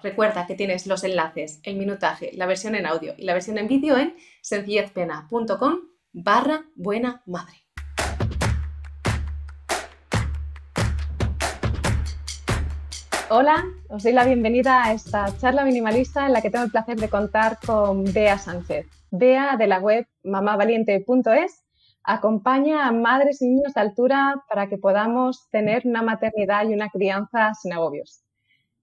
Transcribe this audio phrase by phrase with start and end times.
[0.00, 3.66] Recuerda que tienes los enlaces, el minutaje, la versión en audio y la versión en
[3.66, 5.80] vídeo en sencillezpena.com
[6.12, 7.54] barra buena madre.
[13.28, 16.96] Hola, os doy la bienvenida a esta charla minimalista en la que tengo el placer
[16.96, 18.86] de contar con Bea Sánchez.
[19.10, 21.64] Bea de la web mamavaliente.es
[22.04, 26.88] acompaña a madres y niños de altura para que podamos tener una maternidad y una
[26.88, 28.22] crianza sin agobios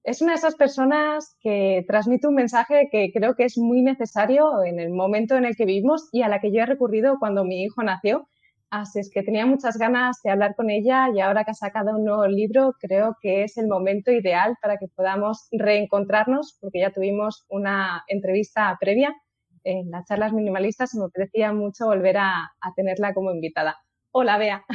[0.05, 4.63] es una de esas personas que transmite un mensaje que creo que es muy necesario
[4.63, 7.43] en el momento en el que vivimos y a la que yo he recurrido cuando
[7.43, 8.29] mi hijo nació.
[8.69, 11.97] Así es que tenía muchas ganas de hablar con ella y ahora que ha sacado
[11.97, 16.91] un nuevo libro, creo que es el momento ideal para que podamos reencontrarnos, porque ya
[16.91, 19.15] tuvimos una entrevista previa
[19.63, 23.75] en las charlas minimalistas y me parecía mucho volver a, tenerla como invitada.
[24.11, 24.65] Hola, Bea.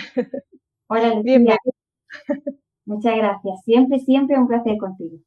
[0.88, 1.56] Hola, Bienvenida.
[2.90, 3.62] Muchas gracias.
[3.64, 5.18] Siempre, siempre un placer contigo.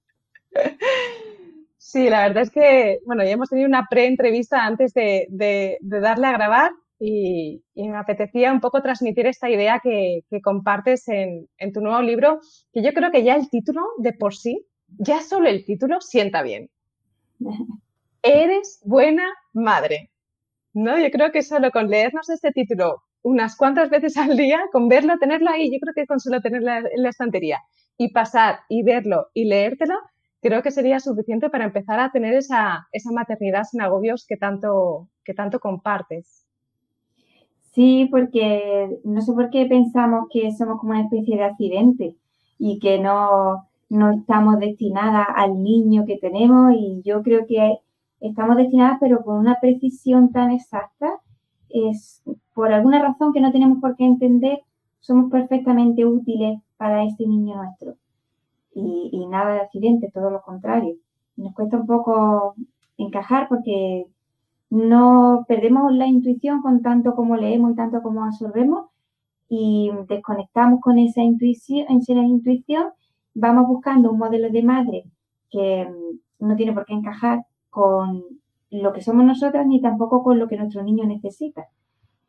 [1.77, 6.33] Sí, la verdad es que, bueno, ya hemos tenido una pre-entrevista antes de, darle a
[6.33, 12.41] grabar y, me apetecía un poco transmitir esta idea que, compartes en, tu nuevo libro,
[12.73, 16.41] que yo creo que ya el título de por sí, ya solo el título sienta
[16.41, 16.69] bien.
[18.23, 20.11] Eres buena madre.
[20.73, 20.99] ¿No?
[20.99, 25.17] Yo creo que solo con leernos este título unas cuantas veces al día, con verlo,
[25.17, 27.59] tenerlo ahí, yo creo que con solo tenerlo en la estantería
[27.97, 29.95] y pasar y verlo y leértelo,
[30.41, 35.09] creo que sería suficiente para empezar a tener esa, esa maternidad sin agobios que tanto,
[35.23, 36.45] que tanto compartes.
[37.73, 42.17] Sí, porque no sé por qué pensamos que somos como una especie de accidente
[42.59, 47.77] y que no, no estamos destinadas al niño que tenemos y yo creo que
[48.19, 51.19] estamos destinadas pero con una precisión tan exacta
[51.73, 52.21] es
[52.53, 54.59] por alguna razón que no tenemos por qué entender,
[54.99, 57.95] somos perfectamente útiles para ese niño nuestro.
[58.75, 60.95] Y, nada de accidente, todo lo contrario.
[61.35, 62.55] Nos cuesta un poco
[62.97, 64.05] encajar porque
[64.69, 68.87] no perdemos la intuición con tanto como leemos y tanto como absorbemos
[69.49, 72.85] y desconectamos con esa intuición, esa intuición,
[73.35, 75.03] vamos buscando un modelo de madre
[75.51, 75.87] que
[76.39, 78.23] no tiene por qué encajar con
[78.81, 81.67] lo que somos nosotras ni tampoco con lo que nuestro niño necesita.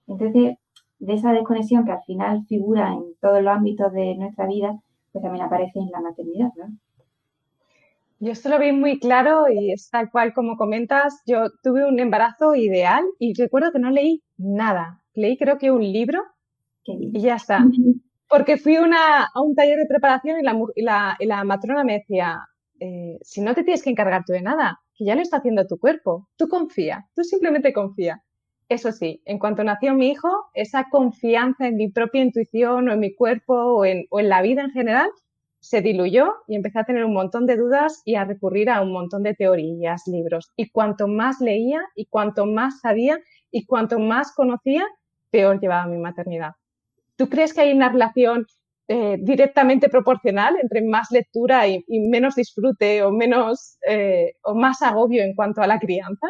[0.07, 0.57] Entonces,
[0.99, 4.79] de esa desconexión que al final figura en todos los ámbitos de nuestra vida,
[5.13, 6.67] pues también aparece en la maternidad, ¿no?
[8.21, 11.23] Yo esto lo vi muy claro y es tal cual como comentas.
[11.27, 15.03] Yo tuve un embarazo ideal y recuerdo que no leí nada.
[15.15, 16.23] Leí creo que un libro
[16.87, 17.59] y ya está.
[18.29, 18.83] Porque fui a
[19.43, 22.41] un taller de preparación y la, matrona me decía,
[22.81, 25.67] eh, si no te tienes que encargar tú de nada, que ya lo está haciendo
[25.67, 26.29] tu cuerpo.
[26.37, 28.23] Tú confía, tú simplemente confía.
[28.69, 33.01] Eso sí, en cuanto nació mi hijo, esa confianza en mi propia intuición o en
[33.01, 35.11] mi cuerpo o en, la vida en general
[35.61, 38.93] se diluyó y empecé a tener un montón de dudas y a recurrir a un
[38.93, 40.51] montón de teorías, libros.
[40.57, 43.19] Y cuanto más leía y cuanto más sabía
[43.51, 44.85] y cuanto más conocía,
[45.31, 46.53] peor llevaba mi maternidad.
[47.17, 48.47] ¿Tú crees que hay una relación
[48.87, 55.23] eh, directamente proporcional entre más lectura y, menos disfrute o menos eh, o más agobio
[55.23, 56.27] en cuanto a la crianza?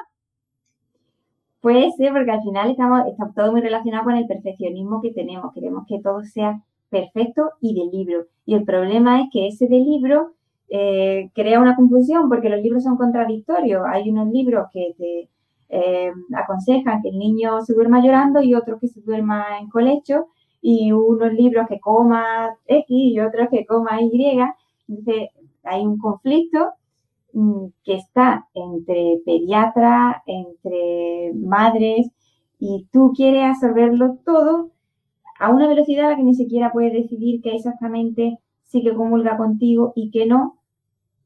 [1.61, 5.53] Puede ser, porque al final estamos, está todo muy relacionado con el perfeccionismo que tenemos.
[5.53, 8.27] Queremos que todo sea perfecto y de libro.
[8.47, 10.35] Y el problema es que ese de libro
[10.69, 13.83] eh, crea una confusión porque los libros son contradictorios.
[13.85, 15.29] Hay unos libros que te
[16.37, 20.29] aconsejan que el niño se duerma llorando y otros que se duerma en colecho
[20.67, 24.41] y unos libros que coma X y otros que coma Y.
[24.89, 25.29] Entonces,
[25.63, 26.73] hay un conflicto
[27.35, 32.11] mm, que está entre pediatras, entre madres,
[32.59, 34.71] y tú quieres absorberlo todo
[35.39, 39.37] a una velocidad a la que ni siquiera puedes decidir qué exactamente sí que comulga
[39.37, 40.61] contigo y qué no,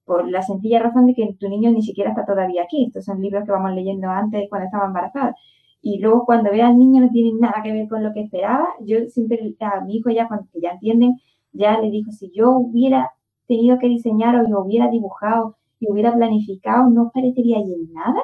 [0.04, 2.86] por la sencilla razón de que tu niño ni siquiera está todavía aquí.
[2.86, 5.36] Estos son libros que vamos leyendo antes cuando estaba embarazada
[5.80, 8.66] y luego cuando ve al niño no tiene nada que ver con lo que esperaba,
[8.80, 11.16] yo siempre a mi hijo ya cuando ya entienden,
[11.52, 13.12] ya le digo, si yo hubiera
[13.46, 18.20] tenido que diseñar o yo hubiera dibujado y hubiera planificado, no parecería en nada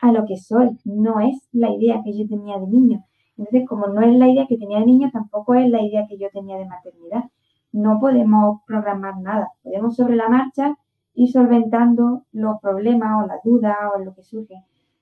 [0.00, 3.04] a lo que soy, no es la idea que yo tenía de niño.
[3.36, 6.18] Entonces, como no es la idea que tenía de niño, tampoco es la idea que
[6.18, 7.24] yo tenía de maternidad.
[7.72, 10.76] No podemos programar nada, podemos sobre la marcha
[11.14, 14.54] ir solventando los problemas o las dudas o lo que surge.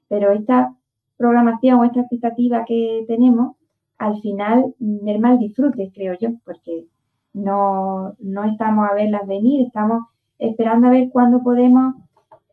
[0.08, 0.74] Pero esta
[1.16, 3.56] programación o esta expectativa que tenemos,
[3.98, 6.86] al final merma el disfrute, creo yo, porque
[7.32, 10.04] no, no estamos a verlas venir, estamos
[10.38, 11.94] esperando a ver cuándo podemos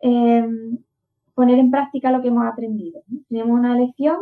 [0.02, 0.78] em,
[1.36, 3.02] poner en práctica lo que hemos aprendido.
[3.30, 4.18] Tenemos una lección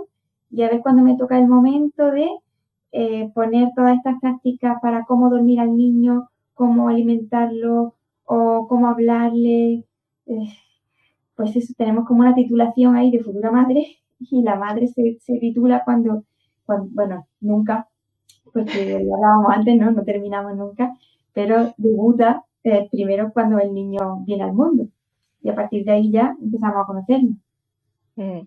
[0.50, 2.30] y a ver cuándo me toca el momento de
[2.92, 7.96] eh, poner todas estas tácticas para cómo dormir al niño, cómo alimentarlo
[8.26, 9.86] o cómo hablarle.
[10.26, 10.54] Eh,
[11.36, 15.83] pues eso, tenemos como una titulación ahí de futura madre y la madre se, titula
[15.83, 16.23] cuando,
[16.65, 17.88] cuando, bueno, nunca,
[18.53, 19.91] porque lo hablábamos antes, ¿no?
[19.91, 20.91] No terminamos nunca,
[21.33, 24.88] pero debuta eh, primero cuando el niño viene al mundo
[25.41, 27.38] y a partir de ahí ya empezamos a conocernos.
[28.15, 28.41] Mm.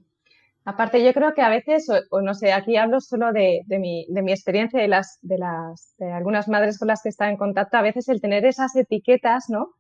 [0.67, 4.23] Aparte, yo creo que a veces, o, no sé, aquí hablo solo de, mi, de
[4.23, 7.77] mi experiencia de las, de las, de algunas madres con las que está en contacto,
[7.77, 9.75] a veces el tener esas etiquetas, ¿no?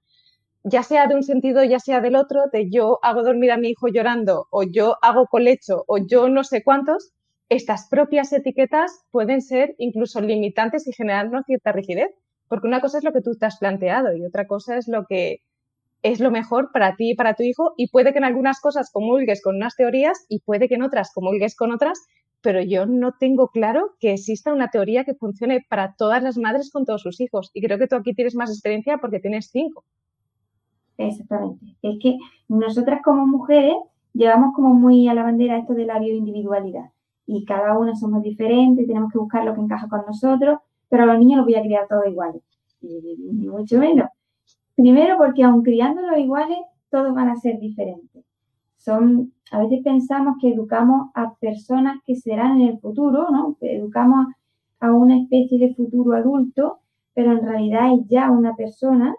[0.65, 3.69] Ya sea de un sentido, ya sea del otro, de yo hago dormir a mi
[3.69, 7.13] hijo llorando, o yo hago colecho, o yo no sé cuántos,
[7.49, 12.09] estas propias etiquetas pueden ser incluso limitantes y generarnos cierta rigidez.
[12.49, 15.05] Porque una cosa es lo que tú te has planteado y otra cosa es lo
[15.07, 15.39] que
[16.03, 18.91] es lo mejor para ti y para tu hijo y puede que en algunas cosas
[18.93, 22.01] comulgues con unas teorías y puede que en otras comulgues con otras,
[22.43, 26.71] pero yo no tengo claro que exista una teoría que funcione para todas las madres
[26.73, 27.51] con todos sus hijos.
[27.55, 29.85] Y creo que tú aquí tienes más experiencia porque tienes cinco.
[30.96, 31.76] Exactamente.
[31.82, 32.19] Es que
[32.49, 33.75] nosotras como mujeres
[34.12, 36.91] llevamos como muy a la bandera esto de la bioindividualidad
[37.26, 40.58] y cada una somos diferentes, tenemos que buscar lo que encaja con nosotros,
[40.88, 42.43] pero a los niños los voy a criar todos iguales,
[42.81, 44.08] ni mucho menos.
[44.76, 46.58] Primero porque aun criándolos iguales,
[46.91, 48.25] todos van a ser diferentes.
[48.76, 53.56] Son, a veces pensamos que educamos a personas que serán en el futuro, ¿no?
[53.61, 54.26] Educamos
[54.81, 56.81] a una especie de futuro adulto,
[57.14, 59.14] pero en realidad es ya una persona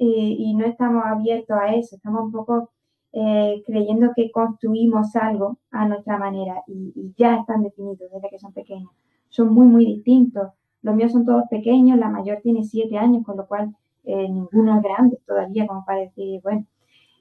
[0.00, 2.70] eh, y no estamos abiertos a eso, estamos un poco
[3.12, 8.38] eh, creyendo que construimos algo a nuestra manera y, y, ya están definidos desde que
[8.38, 8.90] son pequeños.
[9.28, 10.50] Son muy, muy distintos.
[10.82, 13.74] Los míos son todos pequeños, la mayor tiene siete años, con lo cual
[14.04, 16.66] eh, ninguno es grande todavía, como para decir, bueno,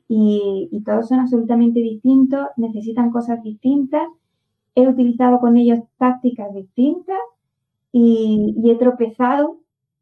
[0.07, 4.07] y, todos son absolutamente distintos, necesitan cosas distintas.
[4.75, 7.19] He utilizado con ellos tácticas distintas
[7.91, 9.59] y, he tropezado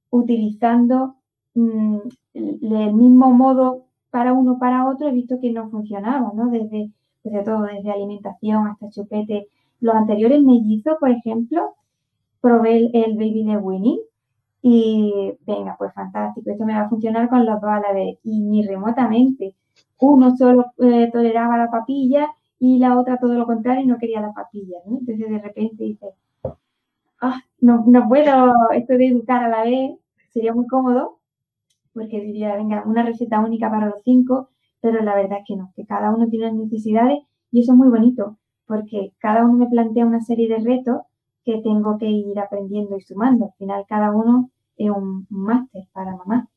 [0.09, 1.15] utilizando
[1.59, 1.99] mm,
[2.33, 5.07] el mismo modo para uno para otro.
[5.07, 6.49] He visto que no funcionaba, ¿no?
[6.49, 6.91] Desde,
[7.23, 9.47] desde todo, desde alimentación hasta chupete.
[9.79, 11.75] Los anteriores mellizos, por ejemplo,
[12.41, 14.01] probé el, baby de Winnie
[14.61, 18.17] y venga, pues fantástico, esto me va a funcionar con los dos a la vez.
[18.23, 19.55] Y ni remotamente.
[19.99, 22.27] Uno solo eh, toleraba la papilla
[22.59, 24.77] y la otra todo lo contrario no quería la papilla.
[24.85, 26.07] Entonces de repente dice
[27.21, 29.97] ah, no, no puedo esto de educar a la vez,
[30.29, 31.16] sería muy cómodo,
[31.97, 34.49] porque diría, venga, una receta única para los cinco,
[34.79, 37.19] pero la verdad es que no, que cada uno tiene necesidades
[37.51, 41.01] y eso es muy bonito, porque cada uno me plantea una serie de retos
[41.43, 43.45] que tengo que ir aprendiendo y sumando.
[43.45, 46.49] Al final cada uno es un máster para mamá.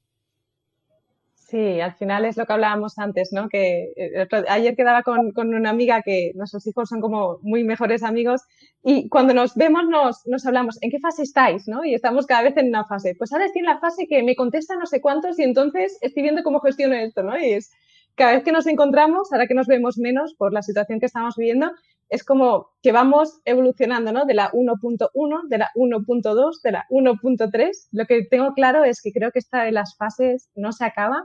[1.50, 3.48] Sí, al final es lo que hablábamos antes, ¿no?
[3.48, 8.42] Que eh, ayer quedaba con, una amiga que nuestros hijos son como muy mejores amigos
[8.84, 11.66] y cuando nos vemos nos, nos, hablamos, ¿en qué fase estáis?
[11.66, 11.84] ¿no?
[11.84, 13.16] Y estamos cada vez en una fase.
[13.18, 16.22] Pues ahora estoy en la fase que me contesta no sé cuántos y entonces estoy
[16.22, 17.36] viendo cómo gestiono esto, ¿no?
[17.36, 17.72] Y es
[18.14, 21.34] cada vez que nos encontramos, ahora que nos vemos menos por la situación que estamos
[21.36, 21.72] viviendo,
[22.10, 24.24] es como que vamos evolucionando, ¿no?
[24.24, 27.70] De la 1.1, de la 1.2, de la 1.3.
[27.90, 31.24] Lo que tengo claro es que creo que esta de las fases no se acaba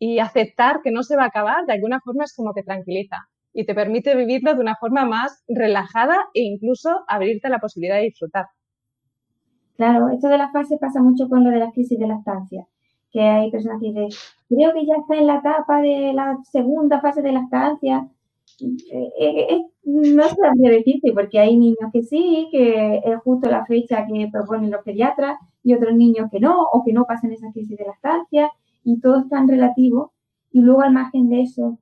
[0.00, 3.18] y aceptar que no se va a acabar de alguna forma es como que tranquiliza
[3.52, 7.96] y te permite vivirlo de una forma más relajada e incluso abrirte a la posibilidad
[7.96, 8.46] de disfrutar.
[9.76, 12.66] Claro, esto de las fases pasa mucho con lo de las crisis de la estancia,
[13.12, 14.08] que hay personas que dicen,
[14.48, 18.08] creo que ya está en la etapa de la segunda fase de la estancia,
[18.60, 24.06] eh, eh, no sabría decirte, porque hay niños que sí, que es justo la fecha
[24.06, 27.76] que proponen los pediatras, y otros niños que no, o que no pasan esa crisis
[27.76, 28.50] de la estancia,
[28.84, 30.12] y todo es tan relativo.
[30.52, 31.78] Y luego, al margen de eso,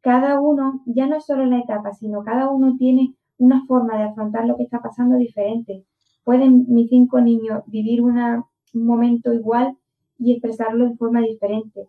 [0.00, 4.04] cada uno, ya no es solo la etapa, sino cada uno tiene una forma de
[4.04, 5.84] afrontar lo que está pasando diferente.
[6.24, 9.76] Pueden mis cinco niños vivir un momento igual
[10.18, 11.88] y expresarlo de forma diferente.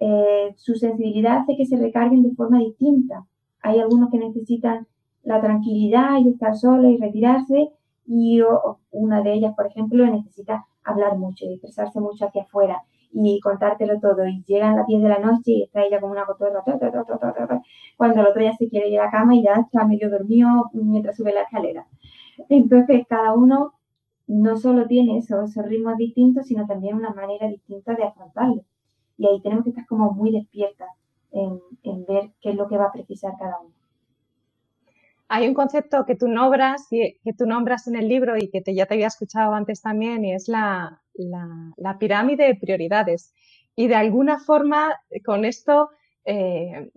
[0.00, 3.26] Eh, su sensibilidad hace que se recarguen de forma distinta.
[3.62, 4.86] Hay algunos que necesitan
[5.24, 7.70] la tranquilidad y estar solo y retirarse
[8.06, 8.40] y
[8.92, 12.82] una de ellas, por ejemplo, necesita hablar mucho y expresarse mucho hacia afuera
[13.18, 16.26] y contártelo todo y llegan las 10 de la noche y está ella como una
[16.26, 16.62] cotorra
[17.96, 20.70] cuando el otro ya se quiere ir a la cama y ya está medio dormido
[20.74, 21.86] mientras sube la escalera.
[22.50, 23.72] Entonces cada uno
[24.26, 28.64] no solo tiene esos, esos ritmos distintos, sino también una manera distinta de afrontarlo.
[29.16, 30.90] Y ahí tenemos que estar como muy despiertas
[31.32, 31.58] en,
[32.06, 33.72] ver qué es lo que va a precisar cada uno.
[35.28, 38.86] Hay un concepto que tú nombras, que tú nombras en el libro y que ya
[38.86, 41.02] te había escuchado antes también, y es la,
[41.76, 43.32] la, pirámide de prioridades.
[43.74, 45.90] Y de alguna forma, con esto
[46.24, 46.90] eh,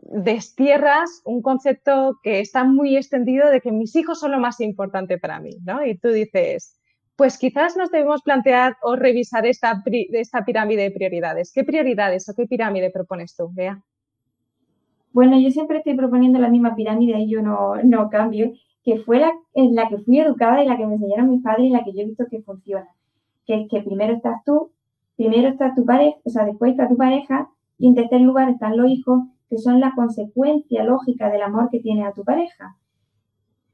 [0.00, 5.18] destierras un concepto que está muy extendido de que mis hijos son lo más importante
[5.18, 5.84] para mí, ¿no?
[5.84, 6.76] Y tú dices,
[7.16, 9.82] pues quizás nos debemos plantear o revisar esta,
[10.12, 11.52] esta pirámide de prioridades.
[11.52, 13.82] ¿Qué prioridades o qué pirámide propones tú, Bea?
[15.12, 18.52] Bueno, yo siempre estoy proponiendo la misma pirámide y yo no, no cambio,
[18.84, 21.66] que fue la en la que fui educada y la que me enseñaron mis padres
[21.66, 22.88] y la que yo he visto que funciona.
[23.44, 24.70] Que es que primero estás tú,
[25.16, 28.76] primero está tu pareja, o sea, después está tu pareja y en tercer lugar están
[28.76, 32.76] los hijos, que son la consecuencia lógica del amor que tiene a tu pareja.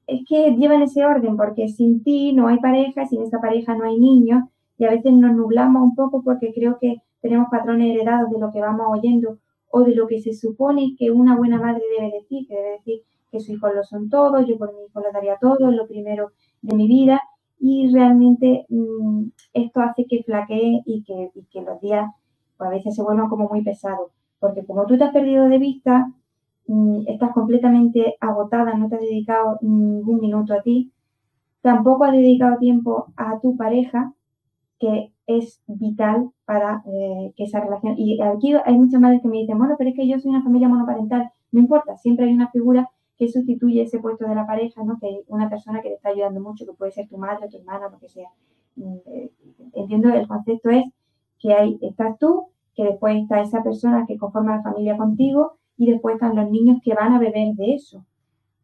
[0.06, 3.84] Es que llevan ese orden, porque sin ti no hay pareja, sin esa pareja no
[3.84, 4.44] hay niños,
[4.78, 8.52] y a veces nos nublamos un poco porque creo que tenemos patrones heredados de lo
[8.52, 9.38] que vamos oyendo
[9.70, 13.02] o de lo que se supone que una buena madre debe decir, que debe decir
[13.30, 15.86] que sus hijos lo son todos, yo por mi hijo lo daría todo, es lo
[15.86, 16.32] primero
[16.62, 17.20] de mi vida,
[17.58, 22.10] y realmente mm, esto hace que flaquee y que, los días
[22.56, 25.58] pues, a veces se vuelvan como muy pesados, porque como tú te has perdido de
[25.58, 26.06] vista,
[26.66, 30.92] mm, estás completamente agotada, no te has dedicado ningún minuto a ti,
[31.62, 34.12] tampoco has dedicado tiempo a tu pareja,
[34.78, 37.94] que es vital para eh, que esa relación.
[37.98, 40.42] Y aquí hay muchas madres que me dicen, bueno, pero es que yo soy una
[40.42, 41.30] familia monoparental.
[41.52, 44.98] No importa, siempre hay una figura que sustituye ese puesto de la pareja, ¿no?
[45.00, 47.88] Que una persona que te está ayudando mucho, que puede ser tu madre, tu hermana,
[47.88, 48.28] lo que sea.
[48.76, 49.30] Mm, eh,
[49.72, 50.84] entiendo, el concepto es
[51.38, 55.90] que hay, estás tú, que después está esa persona que conforma la familia contigo y
[55.90, 58.04] después están los niños que van a beber de eso.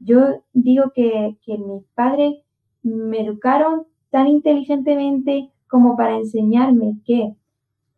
[0.01, 2.35] Yo digo que, que mis padres
[2.83, 7.35] me educaron tan inteligentemente como para enseñarme que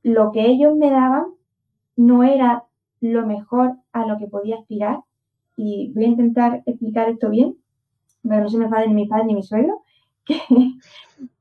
[0.05, 1.25] lo que ellos me daban
[1.97, 2.67] no era
[3.01, 5.01] lo mejor a lo que podía aspirar.
[5.57, 7.57] Y voy a intentar explicar esto bien,
[8.23, 9.83] pero no se me faden ni mi padre ni mi suegro,
[10.25, 10.77] que,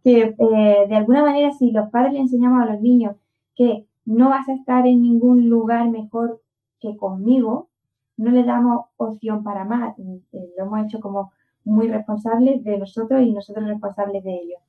[0.03, 3.15] eh, de alguna manera si los padres le enseñamos a los niños
[3.55, 6.41] que no vas a estar en ningún lugar mejor
[6.79, 7.69] que conmigo,
[8.17, 9.99] no le damos opción para más.
[9.99, 11.31] Eh, lo hemos hecho como
[11.63, 14.59] muy responsables de nosotros y nosotros responsables de ellos.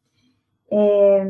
[0.76, 1.24] Eh,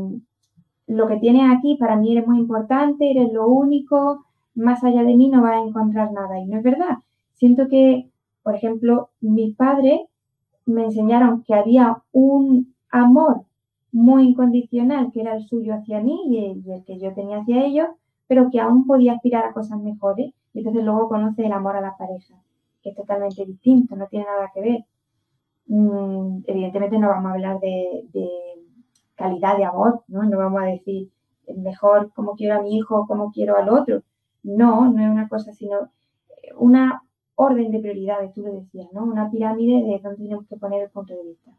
[0.86, 4.24] lo que tienes aquí para mí eres muy importante, eres lo único,
[4.54, 6.40] más allá de mí no vas a encontrar nada.
[6.40, 6.96] Y no es verdad.
[7.34, 8.10] Siento que,
[8.42, 10.00] por ejemplo, mis padres
[10.64, 13.44] me enseñaron que había un amor
[13.92, 16.38] muy incondicional que era el suyo hacia mí y
[16.70, 17.88] el, que yo tenía hacia ellos,
[18.26, 20.32] pero que aún podía aspirar a cosas mejores.
[20.54, 22.34] Y entonces luego conoce el amor a la pareja,
[22.82, 24.84] que es totalmente distinto, no tiene nada que ver.
[25.66, 28.04] Mm, evidentemente no vamos a hablar de
[29.14, 30.22] calidad de amor, ¿no?
[30.24, 31.10] No vamos a decir
[31.56, 34.02] mejor cómo quiero a mi hijo, cómo quiero al otro.
[34.42, 35.90] No, no es una cosa, sino
[36.56, 37.02] una
[37.36, 39.04] orden de prioridades, tú lo decías, ¿no?
[39.04, 41.50] Una pirámide de donde tenemos que poner el punto de vista.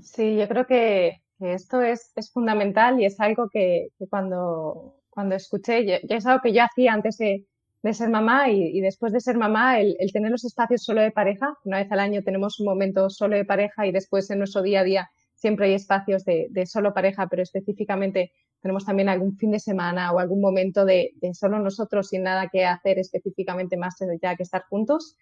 [0.00, 5.96] Sí, yo creo que, esto es, fundamental y es algo que, cuando, cuando escuché, ya,
[6.02, 7.46] es algo que yo hacía antes de,
[7.92, 11.78] ser mamá y, después de ser mamá, el, tener los espacios solo de pareja, una
[11.78, 14.84] vez al año tenemos un momento solo de pareja y después en nuestro día a
[14.84, 15.10] día
[15.40, 20.18] siempre hay espacios de, solo pareja, pero específicamente tenemos también algún fin de semana o
[20.18, 25.16] algún momento de, solo nosotros sin nada que hacer específicamente más que estar juntos.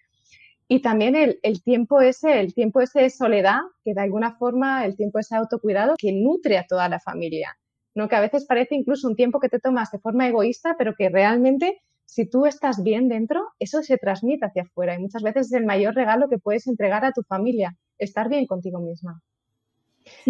[0.67, 4.97] Y también el, tiempo ese, el tiempo ese de soledad, que de alguna forma el
[4.97, 7.57] tiempo ese autocuidado que nutre a toda la familia.
[7.95, 8.09] ¿no?
[8.09, 11.09] Que a veces parece incluso un tiempo que te tomas de forma egoísta, pero que
[11.09, 14.95] realmente si tú estás bien dentro, eso se transmite hacia afuera.
[14.95, 18.47] Y muchas veces es el mayor regalo que puedes entregar a tu familia, estar bien
[18.47, 19.23] contigo misma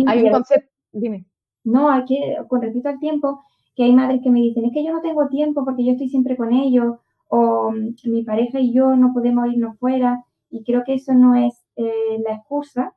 [0.07, 1.25] hay un concepto, dime.
[1.65, 3.43] No, hay que, con respecto al tiempo,
[3.77, 6.09] que hay madres que me dicen, es que yo no tengo tiempo porque yo estoy
[6.09, 6.97] siempre con ellos,
[7.29, 11.35] o mm, mi pareja y yo no podemos irnos fuera, y creo que eso no
[11.35, 12.95] es eh, la excusa,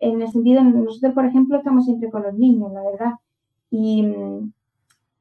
[0.00, 3.12] en el sentido, nosotros, por ejemplo, estamos siempre con los niños, la verdad,
[3.70, 4.52] y mm,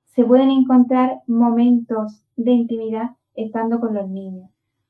[0.05, 4.49] se pueden encontrar momentos de intimidad estando con los niños,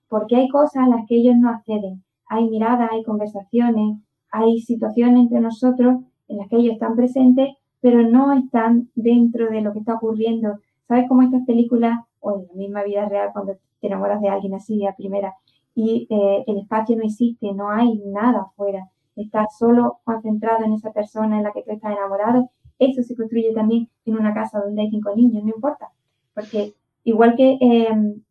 [0.09, 3.97] porque hay cosas a las que ellos no acceden, hay miradas, hay conversaciones,
[4.33, 7.49] hay situaciones entre nosotros en las que ellos están presentes,
[7.81, 10.57] pero no están dentro de lo que está ocurriendo.
[10.87, 14.55] ¿Sabes cómo estas películas, o en la misma vida real, cuando te enamoras de alguien
[14.55, 15.35] así a primera,
[15.75, 20.91] y eh, el espacio no existe, no hay nada afuera, estás solo concentrado en esa
[20.91, 22.49] persona en la que tú estás enamorado,
[22.79, 25.89] eso se construye también en una casa donde hay cinco niños, no importa,
[26.33, 26.73] porque
[27.03, 28.21] igual que em,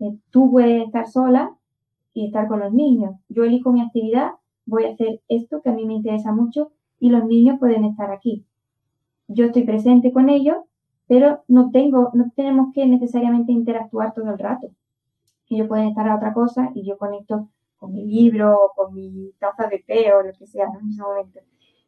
[0.00, 1.54] eh, tú puedes estar sola
[2.14, 4.32] y estar con los niños, yo elijo mi actividad
[4.66, 8.10] voy a hacer esto que a mí me interesa mucho y los niños pueden estar
[8.10, 8.44] aquí.
[9.28, 10.56] Yo estoy presente con ellos,
[11.06, 14.70] pero no tengo, no tenemos que necesariamente interactuar todo el rato.
[15.48, 19.66] Ellos pueden estar a otra cosa y yo conecto con mi libro, con mi taza
[19.66, 21.40] de té o lo que sea en ese momento.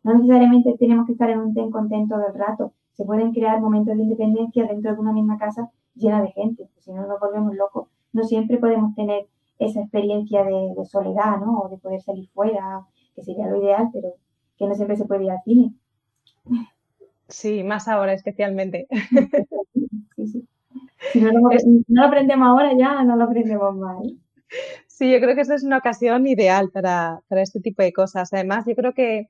[0.02, 2.74] No necesariamente tenemos que estar en un ten ten todo el rato.
[2.92, 6.92] Se pueden crear momentos de independencia dentro de una misma casa llena de gente, si
[6.92, 7.88] no nos volvemos locos.
[8.12, 11.60] No siempre podemos tener esa experiencia de, soledad, ¿no?
[11.60, 14.14] O de poder salir fuera, que sería lo ideal, pero
[14.56, 15.74] que no siempre se puede ir al cine.
[17.28, 18.86] Sí, más ahora especialmente.
[21.12, 23.98] Si no lo, aprendemos ahora ya, no lo aprendemos más.
[24.86, 28.32] Sí, yo creo que esa es una ocasión ideal para, este tipo de cosas.
[28.32, 29.28] Además, yo creo que,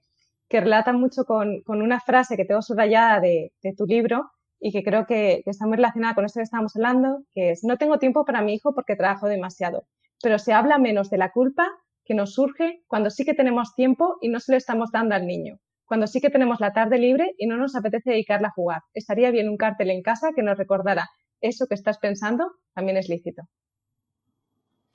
[0.49, 5.07] que relata mucho con, una frase que tengo subrayada de, tu libro y que creo
[5.07, 8.25] que, que, está muy relacionada con esto que estábamos hablando, que es, no tengo tiempo
[8.25, 9.85] para mi hijo porque trabajo demasiado,
[10.25, 11.69] pero se habla menos de la culpa
[12.03, 15.27] que nos surge cuando sí que tenemos tiempo y no se lo estamos dando al
[15.27, 18.81] niño, cuando sí que tenemos la tarde libre y no nos apetece dedicarla a jugar.
[18.95, 21.11] Estaría bien un cartel en casa que nos recordara,
[21.43, 23.43] eso que estás pensando también es lícito.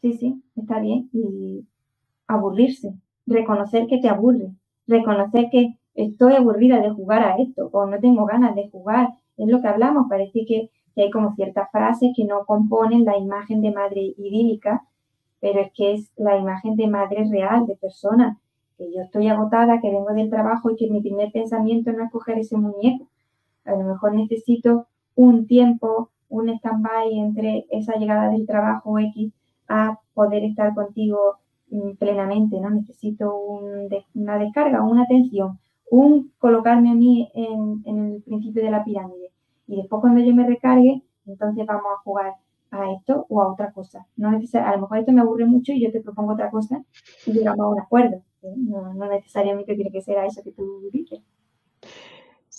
[0.01, 1.11] Sí, sí, está bien.
[1.13, 1.67] Y
[2.25, 2.95] aburrirse,
[3.27, 4.55] reconocer que te aburre,
[4.87, 9.09] reconocer que estoy aburrida de jugar a esto o no tengo ganas de jugar.
[9.37, 13.61] Es lo que hablamos, parece que, hay como ciertas frases que no componen la imagen
[13.61, 14.83] de madre idílica,
[15.39, 18.37] pero es que es la imagen de madre real, de persona,
[18.77, 22.11] que yo estoy agotada, que vengo del trabajo y que mi primer pensamiento no es
[22.11, 23.07] coger ese muñeco.
[23.65, 29.33] A lo mejor necesito un tiempo, un stand-by entre esa llegada del trabajo X
[29.67, 31.37] a poder estar contigo
[31.69, 32.69] mm, plenamente, ¿no?
[32.69, 33.35] Necesito
[34.13, 35.59] una descarga, una atención,
[35.91, 39.31] un colocarme a mí en, el principio de la pirámide.
[39.67, 42.33] Y después cuando yo me recargue, entonces vamos a jugar
[42.71, 44.05] a esto o a otra cosa.
[44.15, 46.83] No a lo mejor esto me aburre mucho y yo te propongo otra cosa
[47.25, 48.23] y llegamos a un acuerdo.
[48.41, 51.19] No, no necesariamente tiene que ser a eso que tú dices.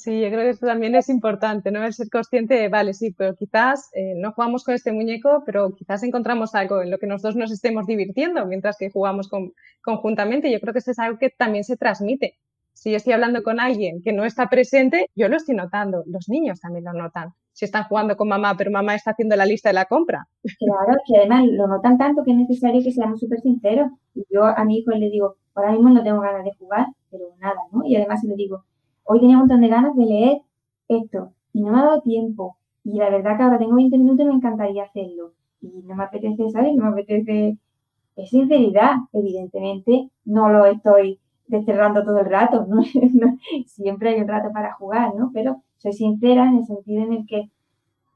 [0.00, 1.84] Sí, yo creo que esto también es importante, ¿no?
[1.84, 6.02] El ser consciente vale, sí, pero quizás eh, no jugamos con este muñeco, pero quizás
[6.02, 9.52] encontramos algo en lo que nosotros nos estemos divirtiendo mientras que jugamos con,
[9.82, 10.50] conjuntamente.
[10.50, 12.38] Yo creo que eso es algo que también se transmite.
[12.72, 16.02] Si yo estoy hablando con alguien que no está presente, yo lo estoy notando.
[16.06, 17.34] Los niños también lo notan.
[17.60, 20.26] Si están jugando con mamá, pero mamá está haciendo la lista de la compra.
[20.58, 23.90] Claro, que además lo notan tanto que es necesario que seamos súper sinceros.
[24.30, 27.60] Yo a mi hijo le digo, ahora mismo no tengo ganas de jugar, pero nada,
[27.70, 27.84] ¿no?
[27.84, 28.64] Y además le digo,
[29.04, 30.38] hoy tenía un montón de ganas de leer
[30.88, 32.56] esto y no me ha dado tiempo.
[32.82, 35.34] Y la verdad que ahora tengo 20 minutos y me encantaría hacerlo.
[35.60, 36.74] Y no me apetece, ¿sabes?
[36.74, 37.58] No me apetece.
[38.16, 40.08] Es sinceridad, evidentemente.
[40.24, 42.66] No lo estoy desterrando todo el rato.
[43.66, 45.30] Siempre hay un rato para jugar, ¿no?
[45.34, 47.50] Pero soy sincera en el sentido en el que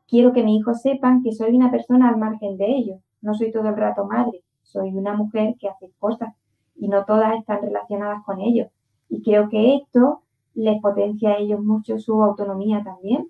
[0.08, 3.00] quiero que mis hijos sepan que soy una persona al margen de ellos.
[3.20, 6.34] No soy todo el rato madre, soy una mujer que hace cosas
[6.76, 8.68] y no todas están relacionadas con ellos.
[9.08, 10.22] Y creo que esto
[10.54, 13.28] les potencia a ellos mucho su autonomía también,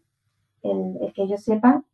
[0.63, 1.85] el, que ellos sepan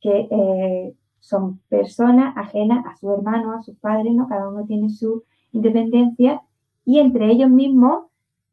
[0.00, 4.28] que eh, son personas ajenas a su hermano, a sus padres, ¿no?
[4.28, 5.22] Cada uno tiene su
[5.52, 6.42] independencia
[6.84, 8.06] y entre ellos mismos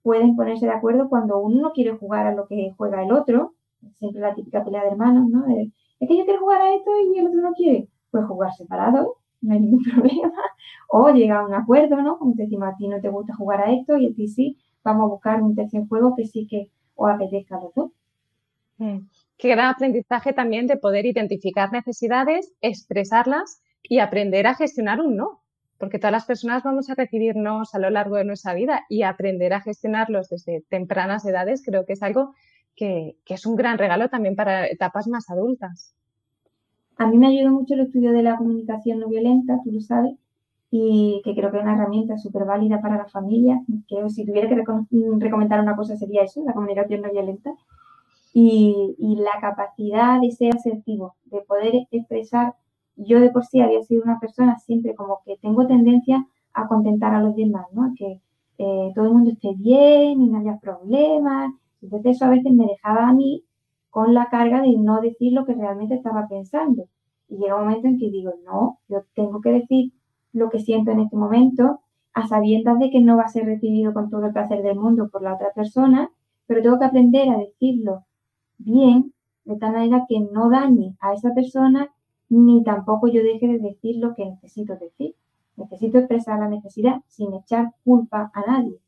[0.04, 3.54] pueden ponerse de acuerdo cuando uno no quiere jugar a lo que juega el otro,
[3.94, 5.46] siempre la típica pelea de hermanos, ¿no?
[5.48, 9.18] es que yo quiero jugar a esto y el otro no quiere, pues jugar separado,
[9.42, 10.34] no hay ningún problema,
[10.90, 12.18] o llegar a un acuerdo, ¿no?
[12.18, 15.04] Como decimos, a ti no te gusta jugar a esto y a ti sí, vamos
[15.04, 17.92] a buscar un tercer juego que sí que os apetezca a los dos.
[18.78, 19.08] Mm.
[19.38, 25.41] Qué gran aprendizaje también de poder identificar necesidades, expresarlas y aprender a gestionar un no.
[25.82, 29.02] Porque todas las personas vamos a recibir nos a lo largo de nuestra vida y
[29.02, 32.34] aprender a gestionarlos desde tempranas edades creo que es algo
[32.76, 35.96] que, que es un gran regalo también para etapas más adultas.
[36.98, 40.14] A mí me ayudó mucho el estudio de la comunicación no violenta, tú lo sabes,
[40.70, 43.60] y que creo que es una herramienta súper válida para la familia.
[43.88, 44.64] Que si tuviera que
[45.20, 47.52] recomendar una cosa sería eso, la comunicación no violenta.
[48.34, 52.54] Y, y, la capacidad de ser asertivo, de poder expresar.
[53.06, 57.14] Yo de por sí había sido una persona siempre como que tengo tendencia a contentar
[57.14, 57.94] a los demás, ¿no?
[57.98, 58.20] Que
[58.58, 61.52] eh, todo el mundo esté bien y no haya problemas.
[61.82, 63.44] Entonces eso a veces me dejaba a mí
[63.90, 66.86] con la carga de no decir lo que realmente estaba pensando.
[67.28, 69.94] Y llega un momento en que digo, no, yo tengo que decir
[70.34, 71.82] lo que siento en este momento,
[72.14, 75.10] a sabiendas de que no va a ser recibido con todo el placer del mundo
[75.10, 76.10] por la otra persona,
[76.46, 78.06] pero tengo que aprender a decirlo
[78.58, 79.14] bien,
[79.46, 81.90] de tal manera que no dañe a esa persona,
[82.32, 85.16] ni tampoco yo deje de decir lo que necesito decir.
[85.58, 88.80] Necesito expresar la necesidad sin echar culpa a nadie.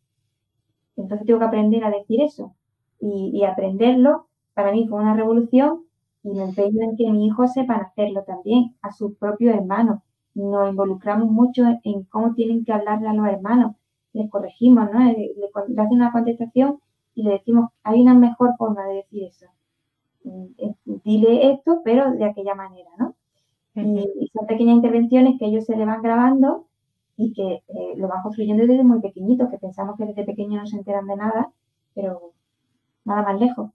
[0.96, 2.56] Entonces tengo que aprender a decir eso.
[3.02, 5.84] Y, aprenderlo, para mí fue una revolución
[6.24, 10.00] y me empeño en que mi hijo sepan hacerlo también, a sus propios hermanos,
[10.36, 13.76] nos involucramos mucho en cómo tienen que hablarle a los hermanos.
[14.14, 15.00] Les corregimos, ¿no?
[15.04, 16.80] Le, le, hacen una contestación
[17.14, 19.48] y le decimos, hay una mejor forma de decir eso.
[20.24, 23.16] Mm, eh, dile esto, pero de aquella manera, ¿no?
[23.76, 26.68] Y, son pequeñas intervenciones que ellos se le van grabando
[27.18, 30.68] y que eh, lo van construyendo desde muy pequeñitos, que pensamos que desde pequeños no
[30.68, 31.52] se enteran de nada,
[31.94, 32.34] pero
[33.06, 33.72] nada más lejos.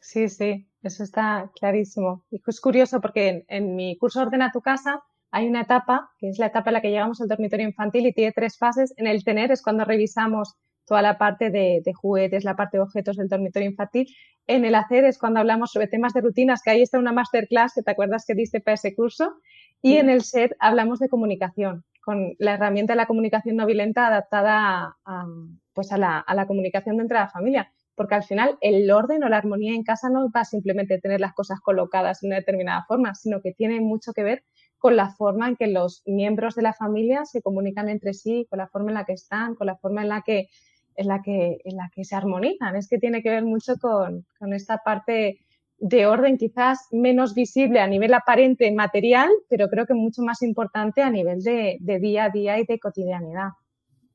[0.00, 2.24] Sí, sí, eso está clarísimo.
[2.30, 6.28] Y es curioso porque en, en mi curso Ordena tu casa hay una etapa, que
[6.28, 8.92] es la etapa en la que llegamos al dormitorio infantil y tiene tres fases.
[8.96, 10.56] En el tener es cuando revisamos
[10.90, 14.08] toda la parte de, juguetes, la parte de objetos del dormitorio infantil.
[14.46, 17.74] En el hacer es cuando hablamos sobre temas de rutinas, que ahí está una masterclass
[17.74, 19.34] que te acuerdas que diste para ese curso.
[19.82, 24.06] Y en el set hablamos de comunicación, con la herramienta de la comunicación no violenta
[24.06, 25.26] adaptada a,
[25.72, 29.22] pues a la, a la comunicación dentro de la familia porque al final el orden
[29.24, 32.36] o la armonía en casa no va simplemente a tener las cosas colocadas de una
[32.36, 34.42] determinada forma, sino que tiene mucho que ver
[34.78, 38.58] con la forma en que los miembros de la familia se comunican entre sí, con
[38.58, 40.48] la forma en la que están, con la forma en la que,
[40.96, 42.76] en la que, en la que se armonizan.
[42.76, 45.38] Es que tiene que ver mucho con, con esta parte
[45.78, 51.02] de orden quizás menos visible a nivel aparente material, pero creo que mucho más importante
[51.02, 53.50] a nivel de, de día a día y de cotidianidad.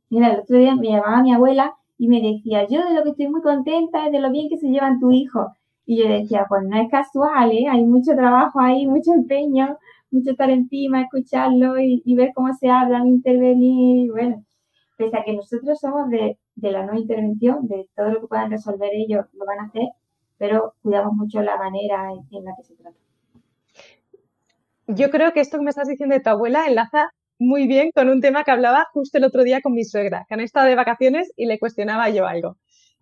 [0.09, 3.09] Mira, el otro día me llamaba mi abuela y me decía, yo de lo que
[3.09, 5.53] estoy muy contenta es de lo bien que se llevan tu hijo.
[5.87, 7.67] Y yo decía, pues no es casual, ¿eh?
[7.69, 9.77] hay mucho trabajo ahí, mucho empeño,
[10.11, 14.11] mucho estar encima, escucharlo y, ver cómo se hablan, intervenir.
[14.11, 14.43] Bueno,
[14.97, 18.89] pese a que nosotros somos de, la no intervención, de todo lo que puedan resolver
[18.93, 19.87] ellos, lo van a hacer,
[20.37, 22.97] pero cuidamos mucho la manera en la que se trata.
[24.87, 28.09] Yo creo que esto que me estás diciendo de tu abuela enlaza muy bien con
[28.09, 30.75] un tema que hablaba justo el otro día con mi suegra, que han estado de
[30.75, 32.57] vacaciones y le cuestionaba yo algo.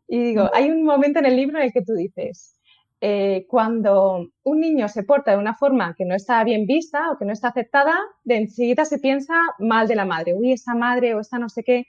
[0.07, 2.59] Y digo, hay un momento en el libro en el que tú dices,
[3.01, 7.17] eh, cuando un niño se porta de una forma que no está bien vista o
[7.17, 11.13] que no está aceptada, de enseguida se piensa mal de la madre, uy, esa madre
[11.13, 11.85] o esta no sé qué.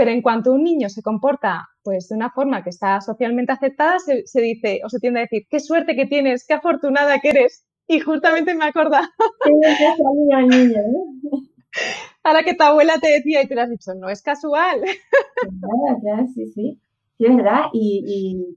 [0.00, 3.98] Pero en cuanto un niño se comporta pues de una forma que está socialmente aceptada,
[3.98, 7.28] se, se dice o se tiende a decir, qué suerte que tienes, qué afortunada que
[7.28, 7.66] eres.
[7.86, 9.10] Y justamente me acorda.
[12.24, 14.80] Ahora que tu abuela te decía y tú le has dicho, no es casual.
[16.00, 16.80] Claro, sí, sí.
[17.18, 17.64] Sí, es verdad.
[17.74, 18.56] Y,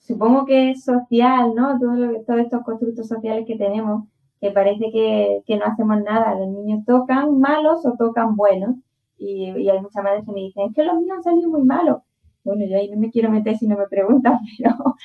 [0.00, 1.78] supongo que es social, ¿no?
[1.78, 4.08] Todo todos estos constructos sociales que tenemos,
[4.40, 6.34] que parece que, no hacemos nada.
[6.34, 8.74] Los niños tocan malos o tocan buenos.
[9.20, 11.98] Y, hay muchas madres que me dicen, es que los míos han salido muy malos.
[12.42, 14.96] Bueno, yo ahí no me quiero meter si no me preguntan, pero,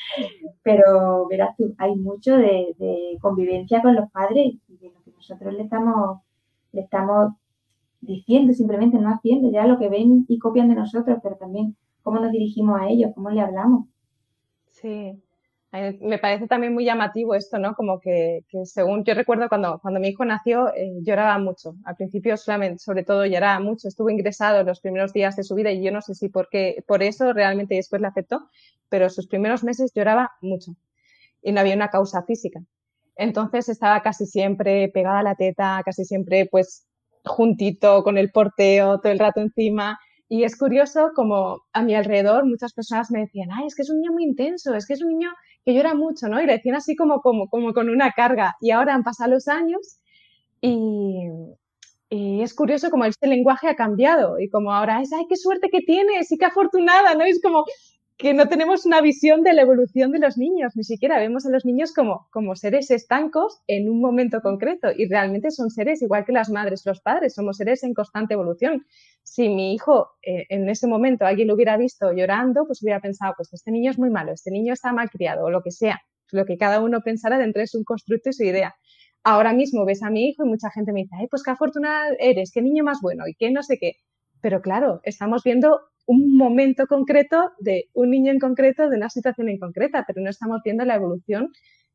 [0.64, 5.54] pero verás tú, hay mucho de, convivencia con los padres y de lo que nosotros
[5.54, 6.22] le estamos
[6.72, 7.34] le estamos
[8.02, 12.20] diciendo, simplemente no haciendo ya lo que ven y copian de nosotros, pero también cómo
[12.20, 13.88] nos dirigimos a ellos, cómo le hablamos.
[14.72, 15.22] Sí,
[16.02, 17.76] me parece también muy llamativo esto, ¿no?
[17.76, 21.76] Como que, según yo recuerdo cuando, cuando mi hijo nació, eh, lloraba mucho.
[21.86, 25.72] Al principio solamente, sobre todo lloraba mucho, estuvo ingresado los primeros días de su vida
[25.72, 28.50] y yo no sé si por qué, por eso realmente después le aceptó,
[28.90, 30.76] pero sus primeros meses lloraba mucho
[31.42, 32.62] y no había una causa física.
[33.16, 36.86] Entonces estaba casi siempre pegada a la teta, casi siempre pues
[37.24, 40.00] juntito con el porteo, todo el rato encima.
[40.28, 43.90] Y es curioso como a mi alrededor muchas personas me decían, ay, es que es
[43.90, 45.32] un niño muy intenso, es que es un niño
[45.64, 46.42] que llora mucho, ¿no?
[46.42, 48.56] Y le decían así como, como, como con una carga.
[48.62, 50.00] Y ahora han pasado los años
[50.62, 51.28] y,
[52.10, 55.70] y es curioso como este lenguaje ha cambiado y como ahora es, ay, qué suerte
[55.70, 57.26] que tienes y qué afortunada, ¿no?
[57.26, 57.66] Es como,
[58.18, 61.50] que no tenemos una visión de la evolución de los niños, ni siquiera vemos a
[61.50, 66.24] los niños como, como seres estancos en un momento concreto y realmente son seres igual
[66.24, 68.86] que las madres, los padres, somos seres en constante evolución.
[69.24, 73.34] Si mi hijo eh, en ese momento alguien lo hubiera visto llorando, pues hubiera pensado,
[73.36, 76.00] pues este niño es muy malo, este niño está mal criado o lo que sea,
[76.32, 78.76] lo que cada uno pensara dentro de su constructo y su idea.
[79.26, 82.16] Ahora mismo ves a mi hijo y mucha gente me dice, ay, pues qué afortunada
[82.18, 83.98] eres, qué niño más bueno y qué no sé qué.
[84.40, 89.50] Pero claro, estamos viendo un momento concreto de un niño en concreto, de una situación
[89.50, 91.52] en concreta, pero no estamos viendo la evolución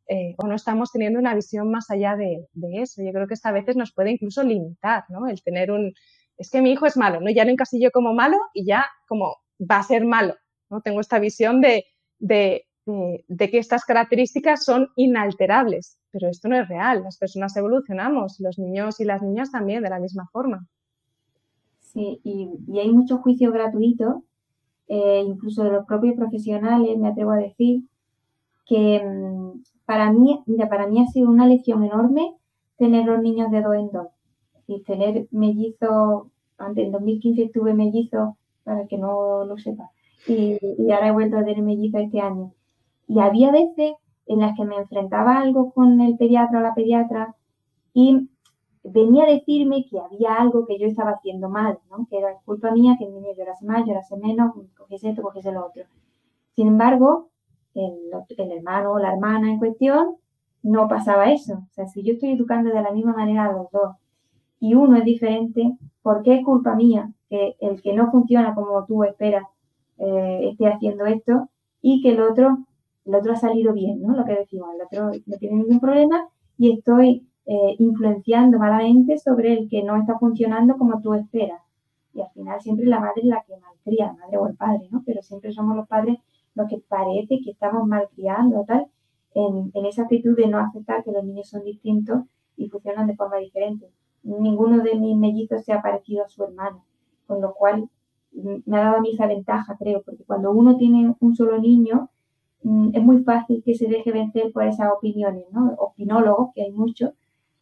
[0.09, 2.49] eh, o no estamos teniendo una visión más allá de,
[2.83, 3.03] eso.
[3.03, 5.29] Yo creo que esta a veces nos puede incluso limitar, ¿no?
[5.29, 5.93] El tener un,
[6.37, 7.31] es que mi hijo es malo, ¿no?
[7.31, 10.35] Ya lo encasillo como malo y ya como va a ser malo,
[10.69, 10.81] ¿no?
[10.81, 11.85] Tengo esta visión de,
[12.19, 17.05] de, de que estas características son inalterables, pero esto no es real.
[17.05, 20.67] Las personas evolucionamos, los niños y las niñas también de la misma forma.
[21.93, 24.23] Sí, y, hay muchos juicios gratuitos,
[24.89, 27.85] eh, incluso de los propios profesionales, me atrevo a decir,
[28.67, 32.35] que mm, para mí, mira, para mí ha sido una lección enorme
[32.79, 34.09] tener los niños de dos en dos.
[34.67, 39.91] y tener mellizos, antes en 2015 tuve mellizos, para que no lo sepa,
[40.29, 42.53] y, y ahora he vuelto a tener mellizos este año.
[43.09, 43.95] Y había veces
[44.27, 47.35] en las que me enfrentaba algo con el pediatra o la pediatra
[47.93, 48.29] y
[48.83, 52.07] venía a decirme que había algo que yo estaba haciendo mal, ¿no?
[52.09, 55.67] que era culpa mía que el niño llorase más, llorase menos, cogiese esto, cogiese lo
[55.67, 55.85] otro.
[56.55, 57.29] Sin embargo,
[57.75, 60.17] el, hermano o la hermana en cuestión
[60.63, 61.55] no pasaba eso.
[61.55, 63.97] O sea, si yo estoy educando de la misma manera a los dos
[64.59, 68.85] y uno es diferente, ¿por qué es culpa mía que el que no funciona como
[68.87, 69.45] tú esperas
[69.99, 71.49] eh, esté haciendo esto
[71.81, 72.59] y que el otro,
[73.05, 74.15] el otro ha salido bien, ¿no?
[74.15, 79.53] Lo que decimos, el otro no tiene ningún problema y estoy eh, influenciando malamente sobre
[79.55, 81.61] el que no está funcionando como tú esperas.
[82.15, 84.89] Y al final siempre la madre es la que malcría, la madre o el padre,
[84.93, 85.03] ¿no?
[85.05, 86.19] Pero siempre somos los padres
[86.55, 88.87] los que parece que estamos malcriando, tal,
[89.35, 92.23] en, en esa actitud de no aceptar que los niños son distintos
[92.57, 93.91] y funcionan de forma diferente.
[94.23, 96.85] Ninguno de mis mellizos se ha parecido a su hermano,
[97.27, 97.89] con lo cual
[98.33, 101.59] mm, me ha dado a mí esa ventaja, creo, porque cuando uno tiene un solo
[101.59, 102.11] niño,
[102.63, 105.75] mm, es muy fácil que se deje vencer por esas opiniones, ¿no?
[105.79, 107.11] Opinólogos, que hay muchos,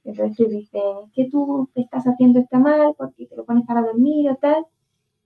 [0.09, 0.71] entonces te es
[1.14, 4.64] que tú estás haciendo esto mal porque te lo pones para dormir o tal,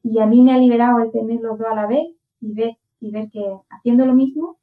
[0.03, 2.09] y a mí me ha liberado el tener los dos a la vez
[2.41, 4.57] y ver, y ver que haciendo lo mismo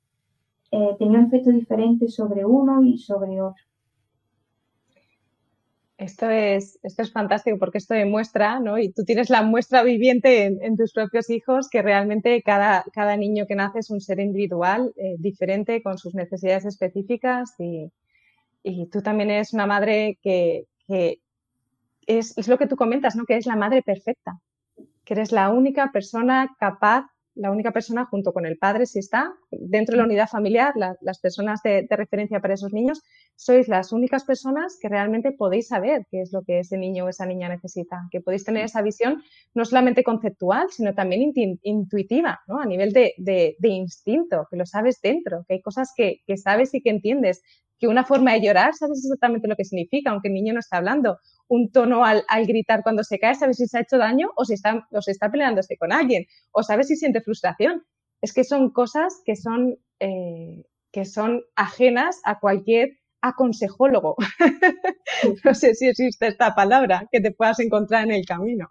[0.71, 3.63] eh, tenía un efecto diferente sobre uno y sobre otro.
[5.97, 8.77] Esto es, esto es fantástico porque esto demuestra, ¿no?
[8.77, 13.45] Y tú tienes la muestra viviente en, tus propios hijos que realmente cada, cada, niño
[13.47, 17.91] que nace es un ser individual, eh, diferente, con sus necesidades específicas y,
[18.63, 20.65] y, tú también eres una madre que,
[22.07, 23.25] es, es, lo que tú comentas, ¿no?
[23.25, 24.39] Que es la madre perfecta,
[25.05, 27.05] que eres la única persona capaz
[27.39, 31.19] la única persona junto con el padre, si está, dentro de la unidad familiar, las
[31.19, 33.01] personas de, referencia para esos niños,
[33.35, 37.09] sois las únicas personas que realmente podéis saber qué es lo que ese niño o
[37.09, 41.31] esa niña necesita, que podéis tener esa visión no solamente conceptual, sino también
[41.63, 42.59] intuitiva, ¿no?
[42.59, 46.89] a nivel de, instinto, que lo sabes dentro, que hay cosas que sabes y que
[46.89, 47.41] entiendes,
[47.79, 50.77] que una forma de llorar sabes exactamente lo que significa, aunque el niño no está
[50.77, 54.45] hablando, un tono al, gritar cuando se cae, sabes si se ha hecho daño o
[54.45, 57.83] si está, o se está peleándose con alguien, o sabes si siente frustración.
[58.21, 64.15] Es que son cosas que son, eh, que son ajenas a cualquier aconsejólogo.
[65.45, 68.67] no sé si existe esta palabra que te puedas encontrar en el camino.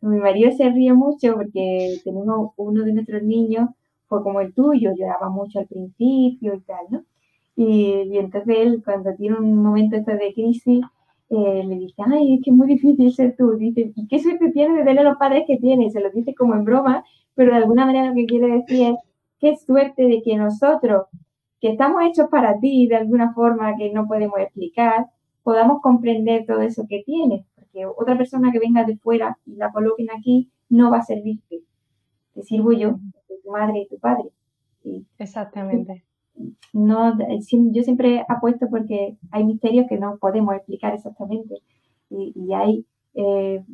[0.00, 3.68] Mi marido se ríe mucho porque tenemos uno de nuestros niños,
[4.06, 7.04] fue como el tuyo, lloraba mucho al principio y tal, ¿no?
[7.62, 10.82] Y, entonces él, cuando tiene un momento de crisis,
[11.28, 13.54] eh, le dice, ay, es que es muy difícil ser tú.
[13.56, 15.90] Dice, ¿y qué suerte tiene de tener los padres que tiene?
[15.90, 18.96] se lo dice como en broma, pero de alguna manera lo que quiere decir es,
[19.40, 21.04] qué suerte de que nosotros,
[21.60, 25.08] que estamos hechos para ti de alguna forma que no podemos explicar,
[25.42, 27.44] podamos comprender todo eso que tienes.
[27.56, 31.60] Porque otra persona que venga de fuera y la coloquen aquí no va a servirte.
[32.32, 32.98] Te sirvo yo,
[33.44, 34.30] tu madre y tu padre.
[35.18, 36.04] Exactamente
[36.72, 37.16] no,
[37.72, 41.56] yo siempre apuesto porque hay misterios que no podemos explicar exactamente
[42.10, 43.64] y, hay, eh,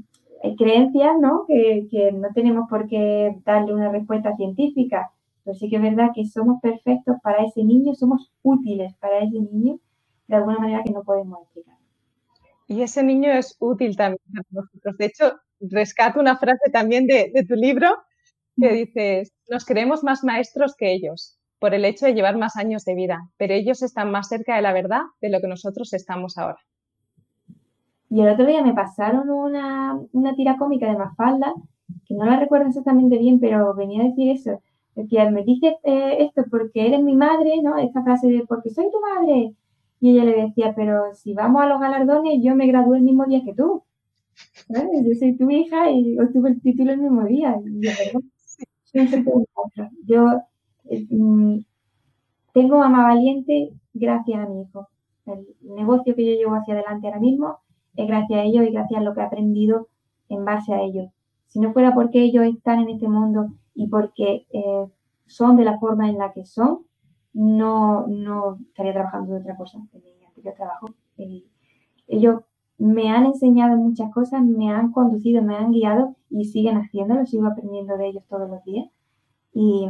[0.43, 1.45] hay, creencias ¿no?
[1.47, 5.11] Que, que, no tenemos por qué darle una respuesta científica,
[5.45, 9.39] pero sí que es verdad que somos perfectos para ese niño, somos útiles para ese
[9.41, 9.79] niño
[10.29, 11.77] de alguna manera que no podemos explicar.
[12.69, 14.97] Y ese niño es útil también para nosotros.
[14.99, 17.89] De hecho, rescato una frase también de, de tu libro
[18.61, 22.85] que dices, nos creemos más maestros que ellos por el hecho de llevar más años
[22.85, 26.37] de vida, pero ellos están más cerca de la verdad de lo que nosotros estamos
[26.39, 26.59] ahora.
[28.09, 29.99] Y el otro día me pasaron una,
[30.37, 31.53] tira cómica de Mafalda,
[32.07, 34.61] que no la recuerdo exactamente bien, pero venía a decir eso.
[34.95, 37.77] Decía, me dices eh, esto porque eres mi madre, ¿no?
[37.79, 39.55] Esta frase de porque soy tu madre.
[40.01, 43.25] Y ella le decía, pero si vamos a los galardones, yo me gradué el mismo
[43.27, 43.83] día que tú.
[44.69, 47.57] Yo soy tu hija y obtuve el título el mismo día.
[50.07, 50.56] yo Mm,
[52.53, 54.89] tengo mamá valiente gracias a mi hijo.
[55.27, 57.59] El negocio que yo llevo hacia adelante ahora mismo
[57.97, 59.89] es gracias a ellos y gracias a lo que he aprendido
[60.29, 61.11] en base a ellos.
[61.47, 64.87] Si no fuera porque ellos están en este mundo y porque eh,
[65.27, 66.87] son de la forma en la que son,
[67.33, 68.07] no,
[68.69, 69.79] estaría trabajando de otra cosa
[70.47, 70.87] yo trabajo.
[71.19, 71.45] Eh,
[72.09, 72.43] ellos
[72.79, 77.47] me han enseñado muchas cosas, me han conducido, me han guiado y siguen haciéndolo, sigo
[77.47, 78.89] aprendiendo de ellos todos los días.
[79.59, 79.89] Y,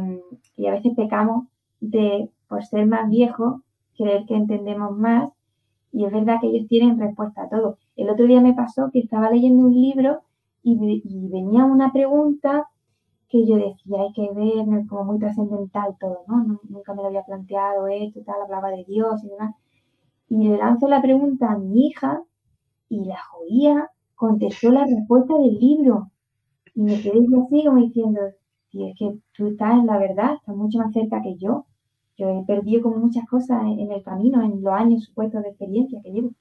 [0.65, 1.47] a veces pecamos
[1.81, 3.61] de, por ser más viejos,
[3.97, 5.29] creer que entendemos más.
[5.91, 7.77] Y es verdad que ellos tienen respuesta a todo.
[7.97, 10.21] El otro día me pasó que estaba leyendo un libro
[10.63, 10.77] y,
[11.29, 12.69] venía una pregunta
[13.27, 16.61] que yo decía, hay que ver, como muy trascendental todo, ¿no?
[16.69, 19.53] Nunca me lo había planteado esto, tal, hablaba de Dios y demás.
[20.29, 22.23] Y le lanzo la pregunta a mi hija
[22.87, 26.09] y la joía contestó la respuesta del libro.
[26.73, 28.21] Y me quedé así como diciendo,
[28.71, 31.65] y es que tú estás en la verdad, estás mucho más cerca que yo.
[32.17, 36.01] Yo he perdido como muchas cosas en, el camino, en los años supuestos de experiencia
[36.03, 36.31] que llevo.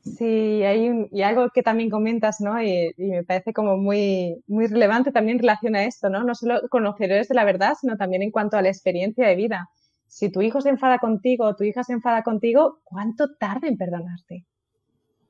[0.00, 2.62] Sí, hay un, y algo que también comentas, ¿no?
[2.62, 6.24] Y, me parece como muy, muy relevante también en relación a esto, ¿no?
[6.24, 9.70] No solo conocedores de la verdad, sino también en cuanto a la experiencia de vida.
[10.06, 13.76] Si tu hijo se enfada contigo o tu hija se enfada contigo, ¿cuánto tarda en
[13.76, 14.46] perdonarte?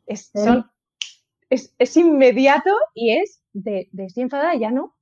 [0.07, 0.33] Es,
[1.49, 4.95] es, es, inmediato y es de, de estoy enfadada, ya no,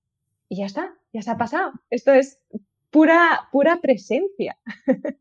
[0.53, 1.73] y ya está, ya se ha pasado.
[1.89, 2.39] Esto es
[2.91, 4.59] pura, pura presencia.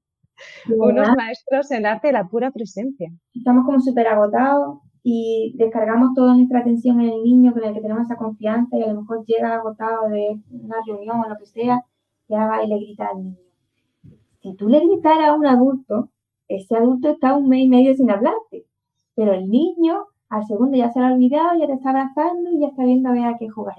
[0.67, 3.09] Unos maestros en arte de la pura presencia.
[3.33, 7.79] Estamos como súper agotados y descargamos toda nuestra atención en el niño con el que
[7.79, 11.45] tenemos esa confianza y a lo mejor llega agotado de una reunión o lo que
[11.45, 11.81] sea
[12.27, 13.37] y ahora va y le grita al niño.
[14.41, 16.09] Si tú le gritaras a un adulto,
[16.49, 18.65] ese adulto está un mes y medio sin hablarte,
[19.15, 22.59] pero el niño al segundo ya se lo ha olvidado, ya te está abrazando y
[22.59, 23.77] ya está viendo a ver a qué jugar.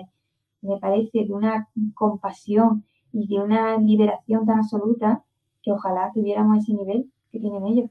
[0.63, 5.23] Me parece de una compasión y de una liberación tan absoluta
[5.63, 7.91] que ojalá tuviéramos ese nivel que tienen ellos.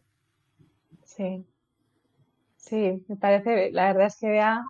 [1.03, 1.45] Sí,
[2.57, 4.63] sí, me parece, la verdad es que vea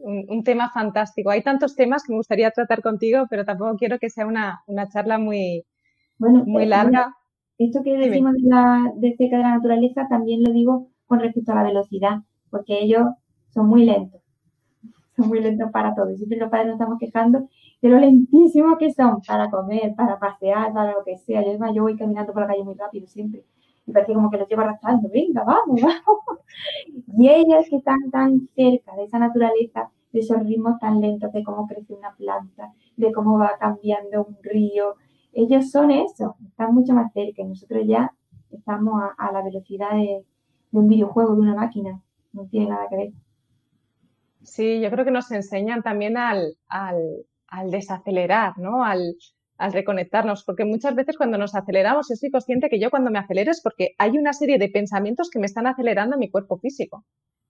[0.00, 1.30] un, tema fantástico.
[1.30, 5.18] Hay tantos temas que me gustaría tratar contigo, pero tampoco quiero que sea una, charla
[5.18, 5.64] muy,
[6.18, 7.14] bueno, muy eh, larga.
[7.58, 11.52] esto que decimos de, la, de cerca de la naturaleza también lo digo con respecto
[11.52, 12.18] a la velocidad,
[12.50, 13.06] porque ellos
[13.50, 14.22] son muy lentos,
[15.26, 16.10] muy lentos para todo.
[16.10, 17.48] Y siempre los padres nos estamos quejando
[17.80, 21.42] de lo lentísimos que son para comer, para pasear, para lo que sea.
[21.44, 23.44] Yo, yo voy caminando por la calle muy rápido siempre
[23.88, 26.40] y parece como que los llevo arrastrando, venga, vamos, vamos.
[27.16, 31.42] Y ellos que están tan cerca de esa naturaleza, de esos ritmos tan lentos, de
[31.42, 34.94] cómo crece una planta, de cómo va cambiando un río,
[35.32, 38.12] ellos son eso, están mucho más cerca y nosotros ya
[38.50, 40.24] estamos a, la velocidad de,
[40.72, 42.02] un videojuego, de una máquina,
[42.34, 43.12] no tiene nada que ver.
[44.42, 46.56] Sí, yo creo que nos enseñan también al,
[47.70, 48.84] desacelerar, ¿no?
[48.84, 49.14] Al,
[49.58, 53.18] al reconectarnos, porque muchas veces cuando nos aceleramos, yo soy consciente que yo cuando me
[53.18, 57.04] acelero es porque hay una serie de pensamientos que me están acelerando mi cuerpo físico.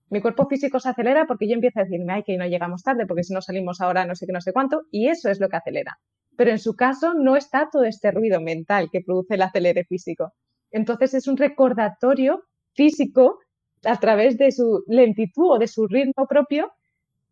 [0.09, 3.05] Mi cuerpo físico se acelera porque yo empiezo a decirme, ay, que no llegamos tarde,
[3.05, 5.49] porque si no salimos ahora no sé qué, no sé cuánto, y eso es lo
[5.49, 5.99] que acelera.
[6.35, 10.33] Pero en su caso no está todo este ruido mental que produce el acelere físico.
[10.71, 13.39] Entonces es un recordatorio físico
[13.83, 16.71] a través de su lentitud o de su ritmo propio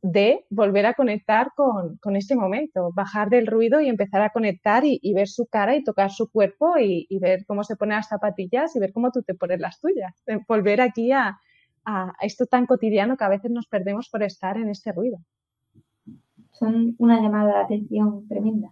[0.02, 4.84] de volver a conectar con, con este momento, bajar del ruido y empezar a conectar
[4.86, 8.76] y, ver su cara y tocar su cuerpo y, ver cómo se pone las zapatillas
[8.76, 10.14] y ver cómo tú te pones las tuyas.
[10.28, 11.40] Eh, volver aquí a,
[11.86, 15.20] a, esto tan cotidiano que a veces nos perdemos por estar en este ruido.
[16.52, 18.72] Son una llamada de atención tremenda.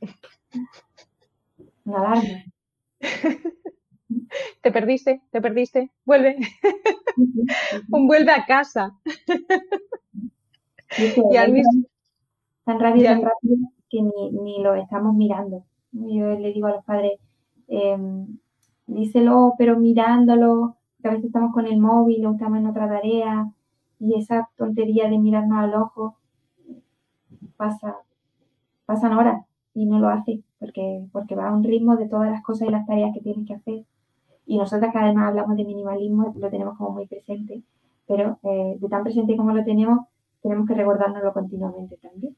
[1.84, 2.44] Una alarma.
[4.60, 6.36] te perdiste, te perdiste, vuelve.
[7.90, 8.96] Un vuelve a casa
[12.64, 13.56] tan rápido, tan rápido
[13.88, 15.64] que ni, ni, lo estamos mirando.
[15.92, 17.18] Yo le digo a los padres,
[17.68, 18.38] em,
[18.86, 23.50] díselo, pero mirándolo, que a veces estamos con el móvil o estamos en otra tarea
[23.98, 26.16] y esa tontería de mirarnos al ojo
[27.56, 27.96] pasa,
[28.86, 32.42] pasan horas y no lo hace porque, porque va a un ritmo de todas las
[32.42, 33.84] cosas y las tareas que tienes que hacer.
[34.46, 37.62] Y nosotras que además hablamos de minimalismo, lo tenemos como muy presente,
[38.06, 40.06] pero eh, de tan presente como lo tenemos,
[40.42, 42.36] tenemos que recordárnoslo continuamente también.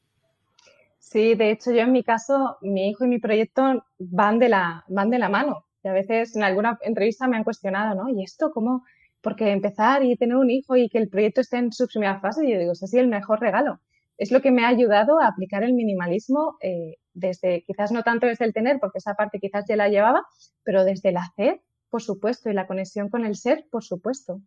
[0.99, 4.83] Sí, de hecho yo en mi caso, mi hijo y mi proyecto van de la,
[4.87, 5.65] van de la mano.
[5.83, 8.09] Y a veces en alguna entrevista me han cuestionado, ¿no?
[8.09, 8.83] ¿Y esto cómo?
[9.21, 12.49] Porque empezar y tener un hijo y que el proyecto esté en su primera fase,
[12.49, 13.79] yo digo, es así el mejor regalo.
[14.17, 18.27] Es lo que me ha ayudado a aplicar el minimalismo eh, desde, quizás no tanto
[18.27, 20.23] desde el tener, porque esa parte quizás ya la llevaba,
[20.63, 24.41] pero desde el hacer, por supuesto, y la conexión con el ser, por supuesto.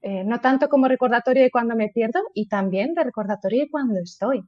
[0.00, 3.98] Eh, no tanto como recordatorio de cuando me pierdo y también de recordatorio de cuando
[4.00, 4.42] estoy.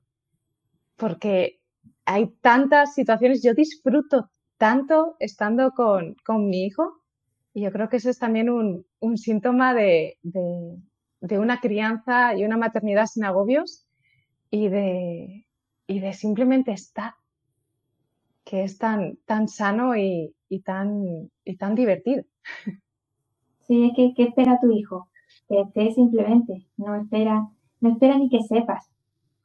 [0.96, 1.60] Porque
[2.04, 6.16] hay tantas situaciones, yo disfruto tanto estando con,
[6.48, 7.02] mi hijo
[7.52, 8.84] y yo creo que eso es también un,
[9.16, 10.18] síntoma de,
[11.30, 13.86] una crianza y una maternidad sin agobios
[14.50, 15.46] y de,
[15.88, 17.14] de simplemente estar,
[18.44, 20.34] que es tan, tan sano y,
[20.64, 22.24] tan, y tan divertido.
[23.66, 25.09] Sí, que, ¿qué espera tu hijo?
[25.48, 27.48] Que esté simplemente, no espera,
[27.80, 28.90] no espera ni que sepas,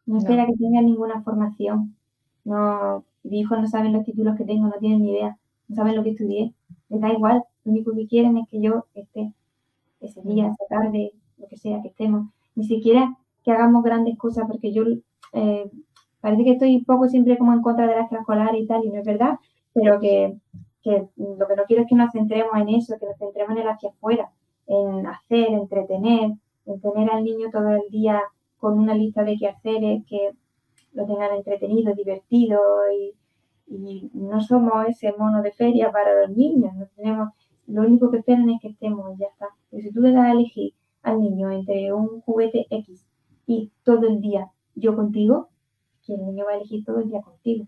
[0.06, 1.96] no, espera que tengas ninguna formación.
[2.44, 5.96] No, mi hijo no saben los títulos que tengo, no tienen ni idea, no saben
[5.96, 6.54] lo que estudié,
[6.90, 9.34] les da igual, lo único que quieren es que yo esté
[10.00, 14.46] ese día, esa tarde, lo que sea que estemos, ni siquiera que hagamos grandes cosas,
[14.48, 14.84] porque yo
[15.34, 15.70] eh,
[16.22, 18.90] parece que estoy un poco siempre como en contra de la extraescolar y tal, y
[18.90, 19.40] no es verdad,
[19.74, 20.38] pero que,
[20.84, 23.64] que lo que no quiero es que nos centremos en eso, que nos centremos en
[23.64, 24.32] el hacia afuera,
[24.68, 26.32] en hacer, entretener,
[26.66, 28.22] en tener al niño todo el día
[28.58, 30.32] con una lista de quehaceres que
[30.94, 32.60] lo tengan entretenido, divertido
[32.92, 33.14] y,
[34.14, 37.30] no somos ese mono de feria para los niños, no tenemos,
[37.66, 39.48] lo único que esperan es que estemos y ya está.
[39.72, 43.06] Pero si tú le das a elegir al niño entre un juguete X
[43.48, 45.50] y todo el día yo contigo,
[46.06, 47.68] que el niño va a elegir todo el día contigo.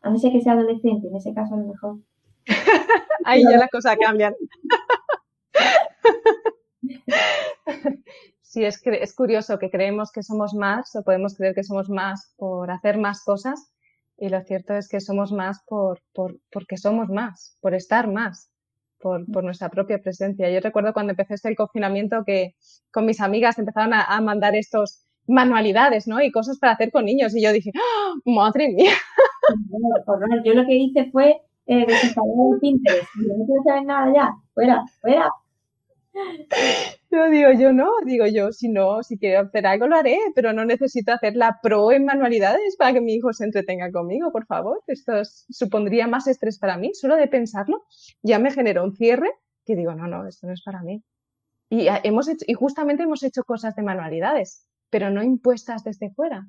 [0.00, 1.98] A no ser que sea adolescente, en ese caso a lo mejor.
[3.24, 4.34] Ahí ya las cosas cambian.
[8.54, 12.32] Sí, es, es curioso que creemos que somos más o podemos creer que somos más
[12.36, 13.72] por hacer más cosas
[14.16, 18.50] y lo cierto es que somos más por, por porque somos más, por estar más,
[19.00, 20.50] por, por, nuestra propia presencia.
[20.50, 22.54] Yo recuerdo cuando empecé este confinamiento que
[22.92, 26.22] con mis amigas empezaron a, mandar estos manualidades, ¿no?
[26.22, 28.92] Y cosas para hacer con niños y yo dije, ¡Ah, madre mía.
[30.44, 33.08] Yo lo que hice fue eh, desinstalar el Pinterest.
[33.16, 35.28] no quiero saber nada ya, fuera, fuera.
[37.10, 40.52] Yo digo, yo no, digo yo, si no, si quiero hacer algo lo haré, pero
[40.52, 44.46] no necesito hacer la pro en manualidades para que mi hijo se entretenga conmigo, por
[44.46, 44.82] favor.
[44.86, 47.84] Esto supondría más estrés para mí, solo de pensarlo
[48.22, 49.30] ya me generó un cierre
[49.64, 51.02] que digo, no, no, esto no es para mí.
[51.70, 56.46] Y, hemos hecho, y justamente hemos hecho cosas de manualidades, pero no impuestas desde fuera,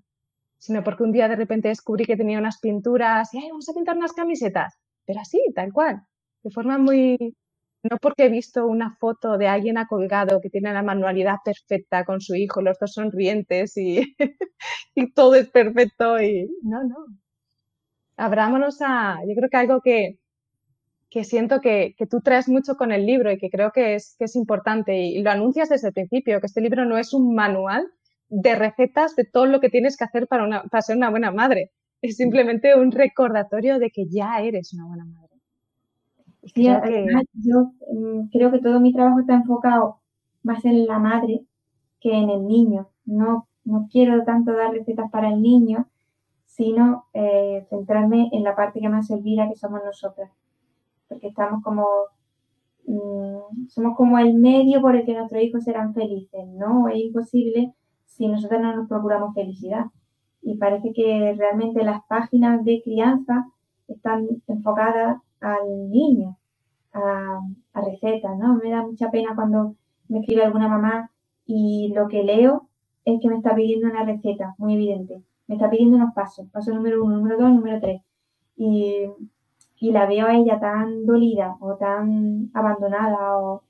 [0.57, 3.73] sino porque un día de repente descubrí que tenía unas pinturas y, ay, vamos a
[3.73, 6.01] pintar unas camisetas, pero así, tal cual,
[6.43, 7.35] de forma muy,
[7.89, 12.19] no porque he visto una foto de alguien acolgado que tiene la manualidad perfecta con
[12.21, 14.15] su hijo, los dos sonrientes y,
[15.13, 17.05] todo es perfecto y no, no.
[18.17, 20.19] Abrámonos a, yo creo que algo que,
[21.09, 24.15] que siento que, que, tú traes mucho con el libro y que creo que es,
[24.17, 27.35] que es importante y, lo anuncias desde el principio, que este libro no es un
[27.35, 27.85] manual
[28.29, 31.71] de recetas de todo lo que tienes que hacer para, para ser una buena madre.
[32.01, 35.24] Es simplemente un recordatorio de que ya eres una buena madre.
[36.53, 36.67] Sí,
[37.33, 39.99] yo mm, creo que todo mi trabajo está enfocado
[40.43, 41.45] más en la madre
[41.99, 42.89] que en el niño.
[43.05, 45.87] No, no quiero tanto dar recetas para el niño,
[46.45, 50.31] sino eh, centrarme en la parte que más olvida, que somos nosotras.
[51.09, 51.85] Porque estamos como,
[52.87, 56.87] mm, somos como el medio por el que nuestros hijos serán felices, ¿no?
[56.89, 57.73] Es imposible
[58.05, 59.85] si nosotros no nos procuramos felicidad.
[60.41, 63.47] Y parece que realmente las páginas de crianza
[63.87, 66.37] están enfocadas al niño,
[66.93, 67.39] a,
[67.73, 68.55] recetas, ¿no?
[68.55, 69.75] Me da mucha pena cuando
[70.07, 71.11] me escribe alguna mamá
[71.45, 72.67] y lo que leo
[73.05, 75.21] es que me está pidiendo una receta, muy evidente.
[75.47, 78.01] Me está pidiendo unos pasos, paso número uno, número dos, número tres.
[78.55, 79.05] Y,
[79.79, 83.63] y la veo a ella tan dolida o tan abandonada o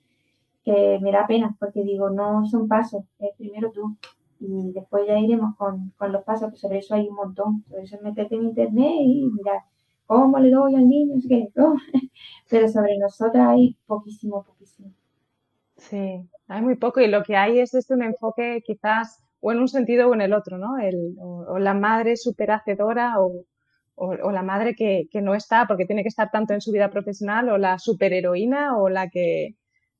[0.63, 3.97] que me da pena porque digo, no son pasos, es primero tú.
[4.39, 7.63] Y después ya iremos con, con los pasos, que sobre eso hay un montón.
[7.67, 9.63] Sobre eso meterte en internet y mirar
[10.05, 11.15] cómo le doy al niño,
[12.49, 14.91] pero sobre nosotras hay poquísimo, poquísimo.
[15.77, 19.59] Sí, hay muy poco y lo que hay es este un enfoque quizás o en
[19.59, 20.77] un sentido o en el otro, ¿no?
[20.77, 23.45] El, o, la madre superhacedora o,
[23.95, 26.89] o, la madre que, que, no está porque tiene que estar tanto en su vida
[26.89, 29.55] profesional o la superheroína o la que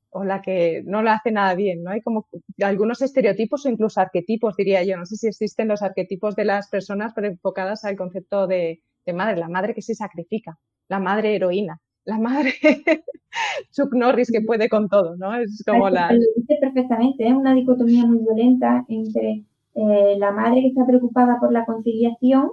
[0.09, 1.91] o la que no lo hace nada bien, ¿no?
[1.91, 2.27] Hay como
[2.63, 4.97] algunos estereotipos o incluso arquetipos, diría yo.
[4.97, 9.13] No sé si existen los arquetipos de las personas, pero enfocadas al concepto de, de
[9.13, 12.53] madre, la madre que se sacrifica, la madre heroína, la madre
[13.71, 15.33] Chuck Norris que puede con todo, ¿no?
[15.35, 16.11] Es como la...
[16.11, 19.43] Lo dice perfectamente, es una dicotomía muy violenta entre
[19.75, 22.51] eh, la madre que está preocupada por la conciliación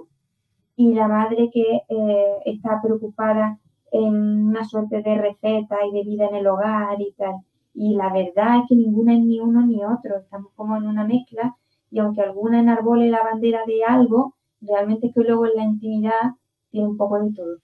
[0.75, 3.59] y la madre que eh, está preocupada
[3.91, 7.35] en una suerte de receta y de vida en el hogar y tal.
[7.75, 11.05] Y la verdad es que ninguna es ni uno ni otro, estamos como en una
[11.05, 11.55] mezcla
[11.91, 16.31] y aunque alguna enarbole la bandera de algo, realmente es que luego en la intimidad
[16.73, 17.57] tiene un poco de todo.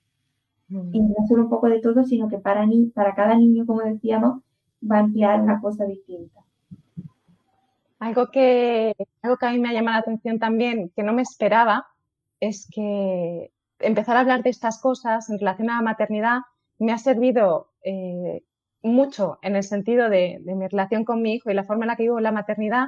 [0.70, 0.96] Mm.
[0.96, 3.82] Y no solo un poco de todo, sino que para, ni, para cada niño, como
[3.82, 4.42] decíamos,
[4.90, 6.40] va a emplear una cosa distinta.
[7.98, 11.24] Algo que, algo que a mí me ha llamado la atención también, que no me
[11.24, 11.88] esperaba,
[12.40, 16.42] es que empezar a hablar de estas cosas en relación a la maternidad
[16.78, 18.44] me ha servido eh,
[18.84, 21.88] mucho en el sentido de, de, mi relación con mi hijo y la forma en
[21.88, 22.88] la que vivo la maternidad,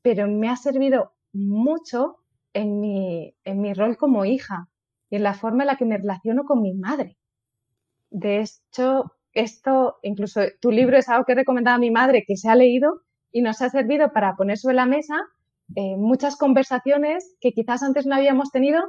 [0.00, 2.18] pero me ha servido mucho
[2.54, 4.68] en mi, en mi rol como hija,
[5.10, 7.16] y en la forma en la que me relaciono con mi madre.
[8.10, 12.36] De hecho, esto, incluso tu libro es algo que he recomendado a mi madre que
[12.36, 13.02] se ha leído
[13.32, 15.16] y nos ha servido para poner sobre la mesa
[15.74, 18.80] eh, muchas conversaciones que quizás antes no habíamos tenido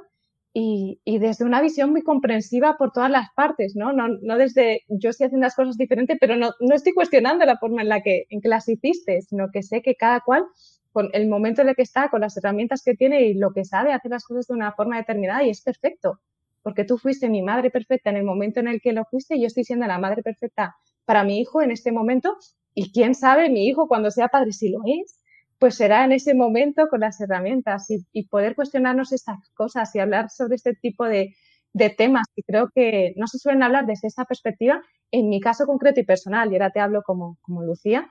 [0.59, 3.93] y, y, desde una visión muy comprensiva por todas las partes, ¿no?
[3.93, 7.59] No, no desde yo estoy haciendo las cosas diferentes, pero no, no estoy cuestionando la
[7.59, 10.45] forma en la, que, en que las hiciste, sino que sé que cada cual
[10.91, 13.65] con el momento en el que está, con las herramientas que tiene y lo que
[13.65, 16.21] sabe, hace las cosas de una forma determinada y es perfecto.
[16.63, 19.41] Porque tú fuiste mi madre perfecta en el momento en el que lo fuiste y
[19.41, 22.35] yo estoy siendo la madre perfecta para mi hijo en este momento
[22.73, 25.19] y quién sabe, mi hijo cuando sea padre, si lo es,
[25.59, 30.29] pues será en ese momento con las herramientas y, poder cuestionarnos estas cosas y hablar
[30.29, 31.35] sobre este tipo de,
[31.73, 34.81] de temas que creo que no se suelen hablar desde esta perspectiva,
[35.11, 38.09] en mi caso concreto y personal, y ahora te hablo como, Lucía,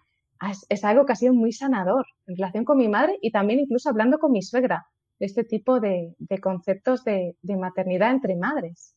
[0.69, 3.89] es, algo que ha sido muy sanador en relación con mi madre y también incluso
[3.89, 4.87] hablando con mi suegra
[5.19, 8.95] de este tipo de, conceptos de, maternidad entre madres.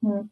[0.00, 0.28] Mm.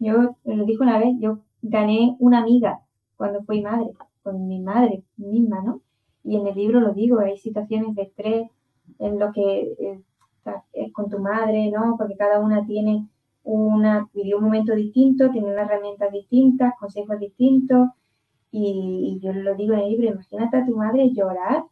[0.00, 2.80] Yo lo dije una vez, yo gané una amiga
[3.16, 3.90] cuando fui madre,
[4.22, 5.80] con mi madre misma, ¿no?
[6.24, 8.50] Y en el libro lo digo, hay situaciones de estrés
[8.98, 10.00] en lo que
[10.72, 11.96] es con tu madre, ¿no?
[11.96, 13.06] Porque cada una tiene
[13.44, 17.88] una, vivió un momento distinto, tiene unas herramientas distintas, consejos distintos,
[18.56, 21.64] y, yo lo digo en el libro, imagínate a tu madre llorar,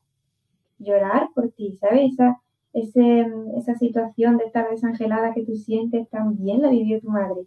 [0.79, 2.13] llorar por ti, ¿sabes?
[2.13, 2.41] Esa,
[2.73, 7.47] esa situación de estar desangelada que tú sientes también la vivió tu madre.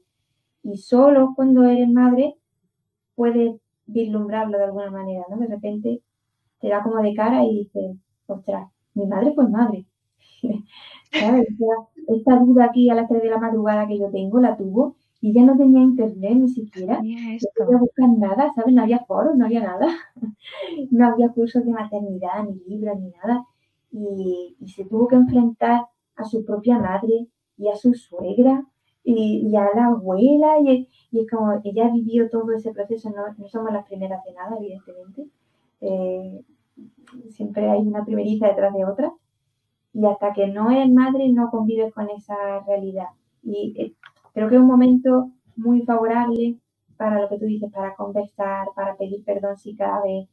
[0.63, 2.35] Y solo cuando eres madre
[3.15, 5.37] puedes vislumbrarlo de alguna manera, ¿no?
[5.37, 6.01] De repente
[6.65, 7.95] te da como de cara y dices,
[8.25, 9.85] ostras, mi madre pues madre.
[11.11, 11.47] ¿Sabes?
[12.07, 15.31] Esta duda aquí a las 3 de la madrugada que yo tengo, la tuvo, y
[15.31, 17.01] ya no tenía internet ni siquiera.
[17.03, 18.73] No podía buscar nada, ¿sabes?
[18.73, 19.87] No había foros, no había nada.
[20.91, 23.45] no había cursos de maternidad, ni libros, ni nada.
[23.91, 25.85] Y, y, se tuvo que enfrentar
[26.15, 28.65] a su propia madre y a su suegra
[29.03, 30.59] y, a la abuela.
[30.61, 34.33] Y, y, es como, ella vivió todo ese proceso, no, no somos las primeras de
[34.33, 35.27] nada, evidentemente.
[35.81, 36.41] Eh,
[37.29, 39.13] siempre hay una primeriza detrás de otra.
[39.93, 43.07] Y hasta que no es madre, no convives con esa realidad.
[43.43, 43.93] Y eh,
[44.33, 46.57] creo que es un momento muy favorable
[46.97, 50.27] para lo que tú dices, para conversar, para pedir perdón si cabe,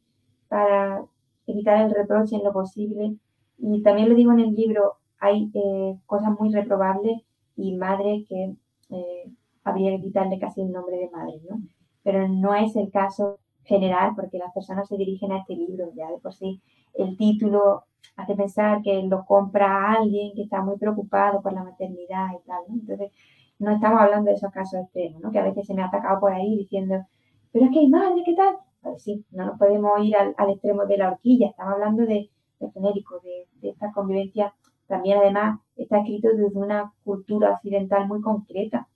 [0.49, 1.05] para
[1.47, 3.15] evitar el reproche en lo posible.
[3.57, 7.21] Y también lo digo en el libro, hay eh, cosas muy reprobables
[7.55, 8.55] y madres que
[8.89, 9.31] eh,
[9.63, 11.61] habría que quitarle casi el nombre de madre, ¿no?
[12.03, 16.09] Pero no es el caso general porque las personas se dirigen a este libro ya
[16.09, 16.61] de por sí.
[16.93, 17.83] El título
[18.15, 22.63] hace pensar que lo compra alguien que está muy preocupado por la maternidad y tal,
[22.67, 22.75] ¿no?
[22.75, 23.11] Entonces,
[23.59, 25.31] no estamos hablando de esos casos extremos, ¿no?
[25.31, 27.05] Que a veces se me ha atacado por ahí diciendo,
[27.51, 28.57] pero es que hay madre, ¿qué tal?
[28.81, 32.29] Pues sí, no nos podemos ir al, extremo de la horquilla, estamos hablando de,
[32.73, 34.53] genérico, de, de esta convivencia.
[34.87, 38.89] También, además, está escrito desde una cultura occidental muy concreta.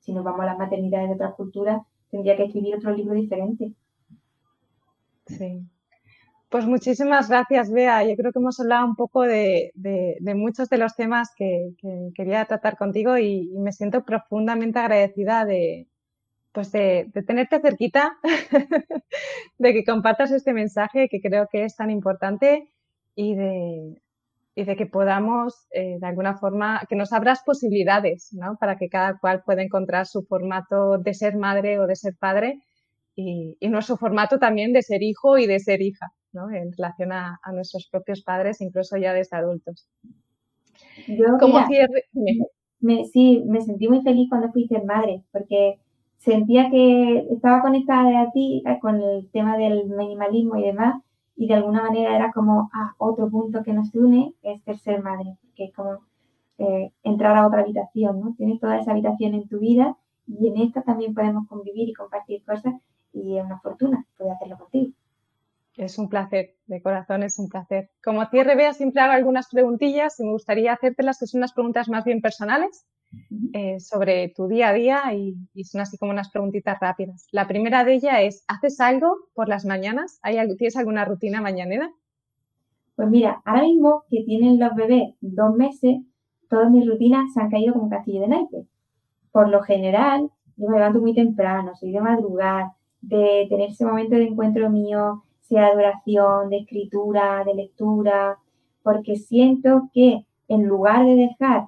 [0.00, 3.72] Si nos vamos a las maternidades de otras culturas, tendría que escribir otro libro diferente.
[5.26, 5.68] Sí.
[6.48, 8.04] Pues muchísimas gracias, Bea.
[8.04, 9.72] Yo creo que hemos hablado un poco de,
[10.36, 11.74] muchos de los temas que,
[12.14, 15.88] quería tratar contigo y, me siento profundamente agradecida de,
[16.52, 18.16] pues de, tenerte cerquita,
[19.58, 22.70] de que compartas este mensaje que creo que es tan importante
[23.16, 24.02] y de,
[24.54, 28.56] de que podamos, eh, de alguna forma, que nos abras posibilidades, ¿no?
[28.58, 32.62] Para que cada cual pueda encontrar su formato de ser madre o de ser padre
[33.16, 36.50] y, nuestro formato también de ser hijo y de ser hija, ¿no?
[36.50, 39.88] En relación a, nuestros propios padres, incluso ya desde adultos.
[41.08, 41.60] Yo, Como
[42.80, 45.80] me, sí, me sentí muy feliz cuando fuiste madre, porque
[46.18, 51.02] sentía que estaba conectada a ti eh, con el tema del minimalismo y demás,
[51.36, 55.02] y de alguna manera era como, ah, otro punto que nos une es el ser
[55.02, 56.00] madre, que es como
[56.58, 58.34] eh, entrar a otra habitación, ¿no?
[58.36, 59.96] Tienes toda esa habitación en tu vida
[60.26, 62.74] y en esta también podemos convivir y compartir cosas
[63.12, 64.92] y es una fortuna poder hacerlo contigo.
[65.76, 67.90] Es un placer, de corazón es un placer.
[68.02, 71.88] Como cierre, vea, siempre hago algunas preguntillas y me gustaría hacértelas, que son unas preguntas
[71.88, 72.86] más bien personales
[73.52, 77.26] eh, sobre tu día a día y, son así como unas preguntitas rápidas.
[77.30, 80.18] La primera de ellas es, ¿haces algo por las mañanas?
[80.22, 81.90] ¿Hay, ¿Tienes alguna rutina mañanera?
[82.94, 85.98] Pues mira, ahora mismo que tienen los bebés dos meses,
[86.48, 88.66] todas mis rutinas se han caído como castillo de naipes.
[89.30, 92.72] Por lo general, yo me levanto muy temprano, soy de madrugar,
[93.06, 98.38] de tener ese momento de encuentro mío, sea de oración, de escritura, de lectura,
[98.82, 101.66] porque siento que en lugar de dejar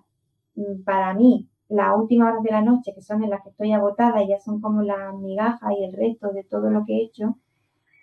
[0.56, 3.72] mm, para mí las últimas horas de la noche, que son en las que estoy
[3.72, 7.04] agotada y ya son como la migaja y el resto de todo lo que he
[7.04, 7.36] hecho,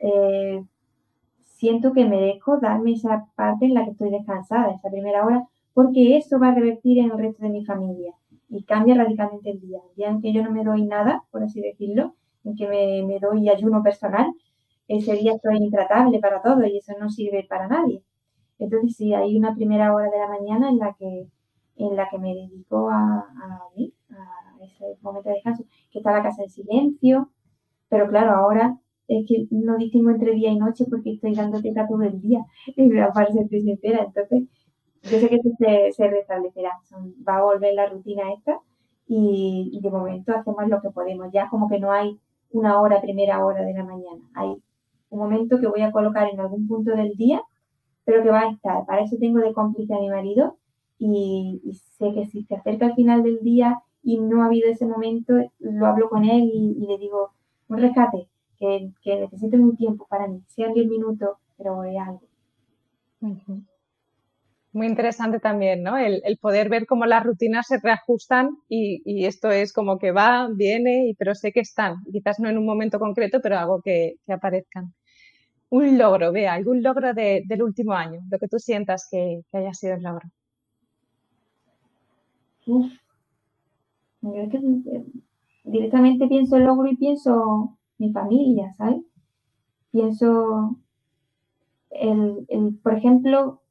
[0.01, 0.63] eh,
[1.41, 6.15] siento que merezco darme esa parte en la que estoy descansada, esa primera hora, porque
[6.15, 8.13] eso va a revertir en el resto de mi familia
[8.49, 9.79] y cambia radicalmente el día.
[9.89, 12.13] El día que yo no me doy nada, por así decirlo,
[12.57, 14.27] que me, doy ayuno personal,
[14.87, 18.03] ese día estoy intratable para todo y eso no sirve para nadie.
[18.59, 21.27] Entonces sí, hay una primera hora de la mañana en la que,
[21.77, 26.11] en la que me dedico a, a mí, a ese momento de descanso, que está
[26.11, 27.31] la casa en silencio,
[27.89, 28.77] pero claro, ahora
[29.07, 32.39] es que no distingo entre día y noche porque estoy dando teta todo el día,
[32.67, 34.43] y me va a parecer sincera, entonces
[35.03, 36.71] yo sé que eso se, se restablecerá,
[37.27, 38.59] va a volver la rutina esta
[39.07, 42.19] y, y de momento hacemos lo que podemos, ya como que no hay
[42.51, 44.21] una hora, primera hora de la mañana.
[44.33, 44.55] Hay
[45.09, 47.41] un momento que voy a colocar en algún punto del día,
[48.03, 48.85] pero que va a estar.
[48.85, 50.57] Para eso tengo de cómplice a mi marido
[50.97, 51.61] y,
[51.97, 55.33] sé que si se acerca al final del día y no ha habido ese momento,
[55.59, 57.31] lo hablo con él y, le digo,
[57.67, 58.27] un rescate,
[58.57, 62.21] que, que necesito un tiempo para mí, sean 10 minutos, pero es algo.
[64.75, 65.97] Muy interesante también, ¿no?
[65.97, 71.07] El, poder ver cómo las rutinas se reajustan y, esto es como que va, viene,
[71.07, 72.03] y, pero sé que están.
[72.11, 74.93] Quizás no en un momento concreto, pero algo que, aparezcan.
[75.69, 79.93] Un logro, vea, algún logro del último año, lo que tú sientas que, haya sido
[79.93, 80.27] el logro.
[82.67, 82.91] Uf.
[84.21, 85.05] que eh,
[85.63, 89.01] directamente pienso el logro y pienso mi familia, ¿sabes?
[89.91, 90.77] Pienso,
[91.91, 93.61] el, el, por ejemplo,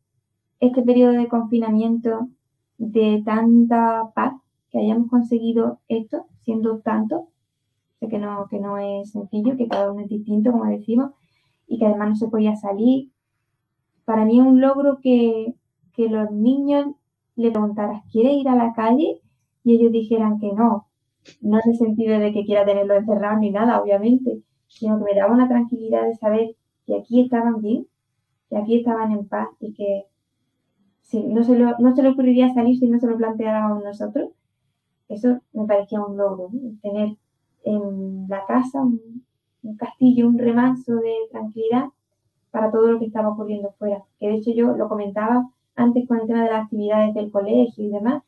[0.61, 2.29] este periodo de confinamiento
[2.79, 4.35] de tanta paz,
[4.71, 7.29] que hayamos conseguido esto siendo tanto,
[8.01, 11.13] sé que no, que no es sencillo, que cada uno es distinto, como decimos,
[11.67, 13.11] y que además no se podía salir.
[14.05, 15.55] Para mí es un logro que,
[15.95, 16.89] que los niños
[17.37, 19.21] le preguntaras, ¿quieres ir a la calle?
[19.65, 20.89] Y ellos dijeran que no.
[21.41, 25.19] No en el sentido de que quiera tenerlo encerrado ni nada, obviamente, sino que me
[25.19, 27.87] daba una tranquilidad de saber que aquí estaban bien,
[28.51, 30.05] que aquí estaban en paz y que
[31.05, 34.31] si no, se lo, no se le ocurriría salir si no se lo planteáramos nosotros.
[35.09, 36.51] Eso me parecía un logro,
[36.83, 37.17] tener
[37.65, 39.23] en la casa un,
[39.77, 41.87] castillo, un remanso de tranquilidad
[42.51, 44.03] para todo lo que estaba ocurriendo fuera.
[44.19, 47.85] Que de hecho yo lo comentaba antes con el tema de las actividades del colegio
[47.85, 48.23] y demás,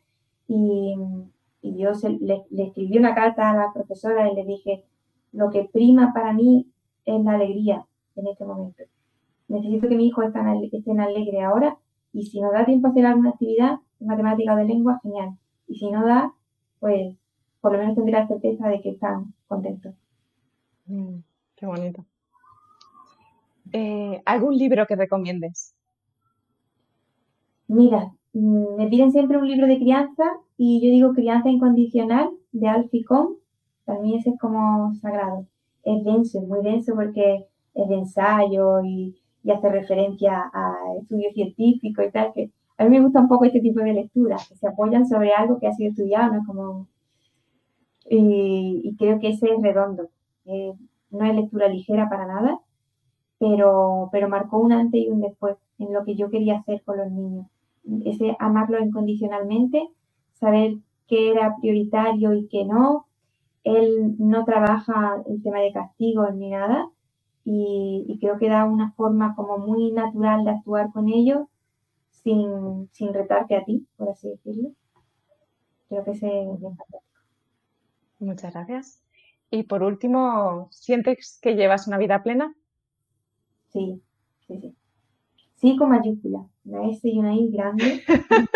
[0.48, 0.96] y,
[1.62, 4.84] yo le, escribí una carta a la profesora y le dije,
[5.32, 6.66] lo que prima para mí
[7.04, 8.84] es la alegría en este momento.
[9.48, 11.76] Necesito que mi hijo esté, alegre ahora
[12.16, 15.36] y si no da tiempo a hacer alguna actividad, matemática o de lengua, genial.
[15.68, 16.32] Y si no da,
[16.80, 17.14] pues
[17.60, 19.94] por lo menos tendré la certeza de que están contentos.
[20.86, 21.18] Mm,
[21.56, 22.06] qué bonito.
[23.70, 25.74] Eh, ¿Algún libro que recomiendes?
[27.68, 30.24] Mira, mm, me piden siempre un libro de crianza
[30.56, 33.04] y yo digo Crianza Incondicional de Alfie
[33.84, 35.46] Para mí ese es como sagrado.
[35.82, 39.20] Es denso, es muy denso porque es de ensayo y,
[39.52, 43.60] hace referencia a estudios científicos y tal, que a mí me gusta un poco este
[43.60, 46.88] tipo de lecturas, que se apoyan sobre algo que ha sido estudiado, no como...
[48.08, 50.08] Y, creo que ese es redondo.
[50.44, 50.72] Eh,
[51.10, 52.60] no es lectura ligera para nada,
[53.38, 56.98] pero, pero marcó un antes y un después en lo que yo quería hacer con
[56.98, 57.46] los niños
[58.04, 59.88] ese amarlo incondicionalmente,
[60.34, 60.76] saber
[61.06, 63.06] qué era prioritario y qué no.
[63.64, 66.88] Él no trabaja el tema de castigos ni nada
[67.48, 71.46] y, creo que da una forma como muy natural de actuar con ellos
[72.10, 74.72] sin, sin retarte a ti, por así decirlo.
[75.88, 77.02] Creo que ese es fantástico.
[78.18, 79.04] Muchas gracias.
[79.48, 82.52] Y por último, ¿sientes que llevas una vida plena?
[83.68, 84.02] Sí,
[84.48, 84.76] sí, sí.
[85.54, 86.48] Sí, con mayúscula.
[86.64, 88.02] Una S y una I grande.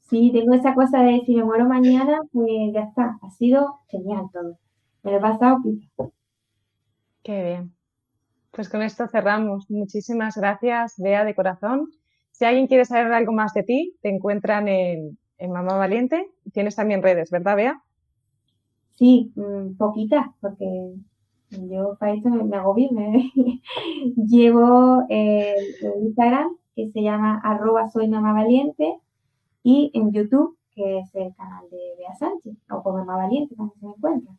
[0.00, 3.20] sí, tengo esa cosa de si me muero mañana, pues ya está.
[3.22, 4.58] Ha sido genial todo.
[5.04, 5.58] Me lo he pasado
[7.22, 7.74] Qué bien.
[8.50, 9.70] Pues con esto cerramos.
[9.70, 11.90] Muchísimas gracias, Bea, de corazón.
[12.32, 16.30] Si alguien quiere saber algo más de ti, te encuentran en, Mamá Valiente.
[16.52, 17.82] Tienes también redes, ¿verdad, Bea?
[18.90, 20.94] Sí, mm, poquitas, porque
[21.50, 22.90] yo para esto me, agobio.
[22.92, 23.32] Me...
[24.16, 25.56] Llevo el,
[26.02, 28.98] Instagram que se llama arroba soy mamá valiente
[29.62, 33.78] y en YouTube que es el canal de Bea Sánchez o con mamá valiente también
[33.78, 34.32] se me encuentra.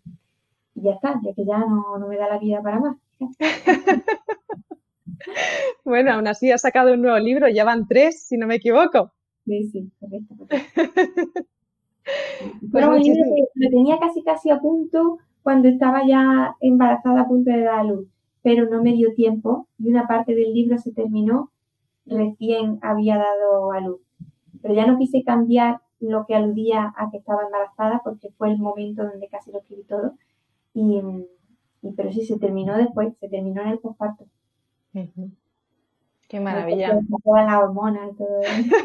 [0.84, 2.98] Ya está, ya que ya no, me da la vida para más.
[5.86, 9.14] bueno, aún así ha sacado un nuevo libro, ya van tres, si no me equivoco.
[9.46, 10.36] Sí, sí, correcto.
[12.70, 17.80] Pues lo tenía casi casi a punto cuando estaba ya embarazada a punto de dar
[17.80, 18.08] a luz,
[18.42, 21.50] pero no me dio tiempo y una parte del libro se terminó
[22.06, 24.02] recién había dado a luz.
[24.62, 28.58] Pero ya no quise cambiar lo que aludía a que estaba embarazada porque fue el
[28.58, 30.14] momento donde casi lo escribí todo.
[30.74, 31.02] Y,
[31.96, 34.26] pero sí, se terminó después, se terminó en el posparto.
[36.28, 37.00] Qué maravilla.
[37.24, 38.76] Toda la hormona y todo eso.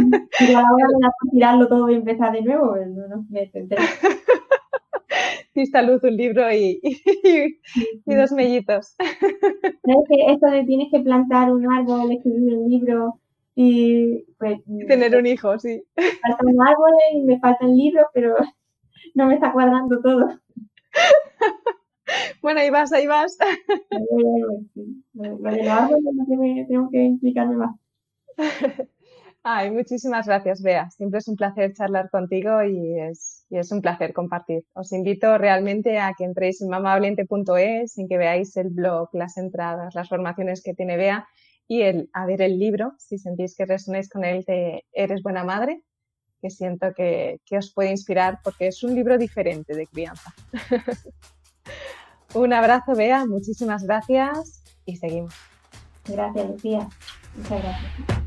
[0.40, 3.50] y a la hora de tirarlo todo y empezar de nuevo, pues, no, no, me
[5.54, 6.80] diste luz un libro y,
[8.06, 8.94] dos mellitos.
[9.84, 13.20] ¿Sabes que esto de tienes que plantar un árbol, escribir un libro
[13.54, 14.60] y pues...
[14.86, 15.82] Tener un hijo, sí.
[15.96, 18.36] Faltan árboles y me faltan libros, pero
[19.14, 20.28] no me está cuadrando todo.
[22.42, 23.38] Bueno, ahí vas, ahí vas.
[25.14, 27.76] Lo de los árboles tengo que implicarme más.
[29.42, 30.90] Ay, muchísimas gracias, Bea.
[30.90, 34.64] Siempre es un placer charlar contigo y es, es un placer compartir.
[34.74, 39.94] Os invito realmente a que entréis en mamableente.es, en que veáis el blog, las entradas,
[39.94, 41.26] las formaciones que tiene Bea
[41.66, 45.44] y el, a ver el libro, si sentís que resonéis con él de Eres buena
[45.44, 45.82] madre,
[46.40, 50.34] que siento que, que os puede inspirar porque es un libro diferente de crianza.
[52.34, 55.34] un abrazo, Bea, muchísimas gracias y seguimos.
[56.06, 56.88] Gracias, Lucía.
[57.36, 58.19] Muchas gracias.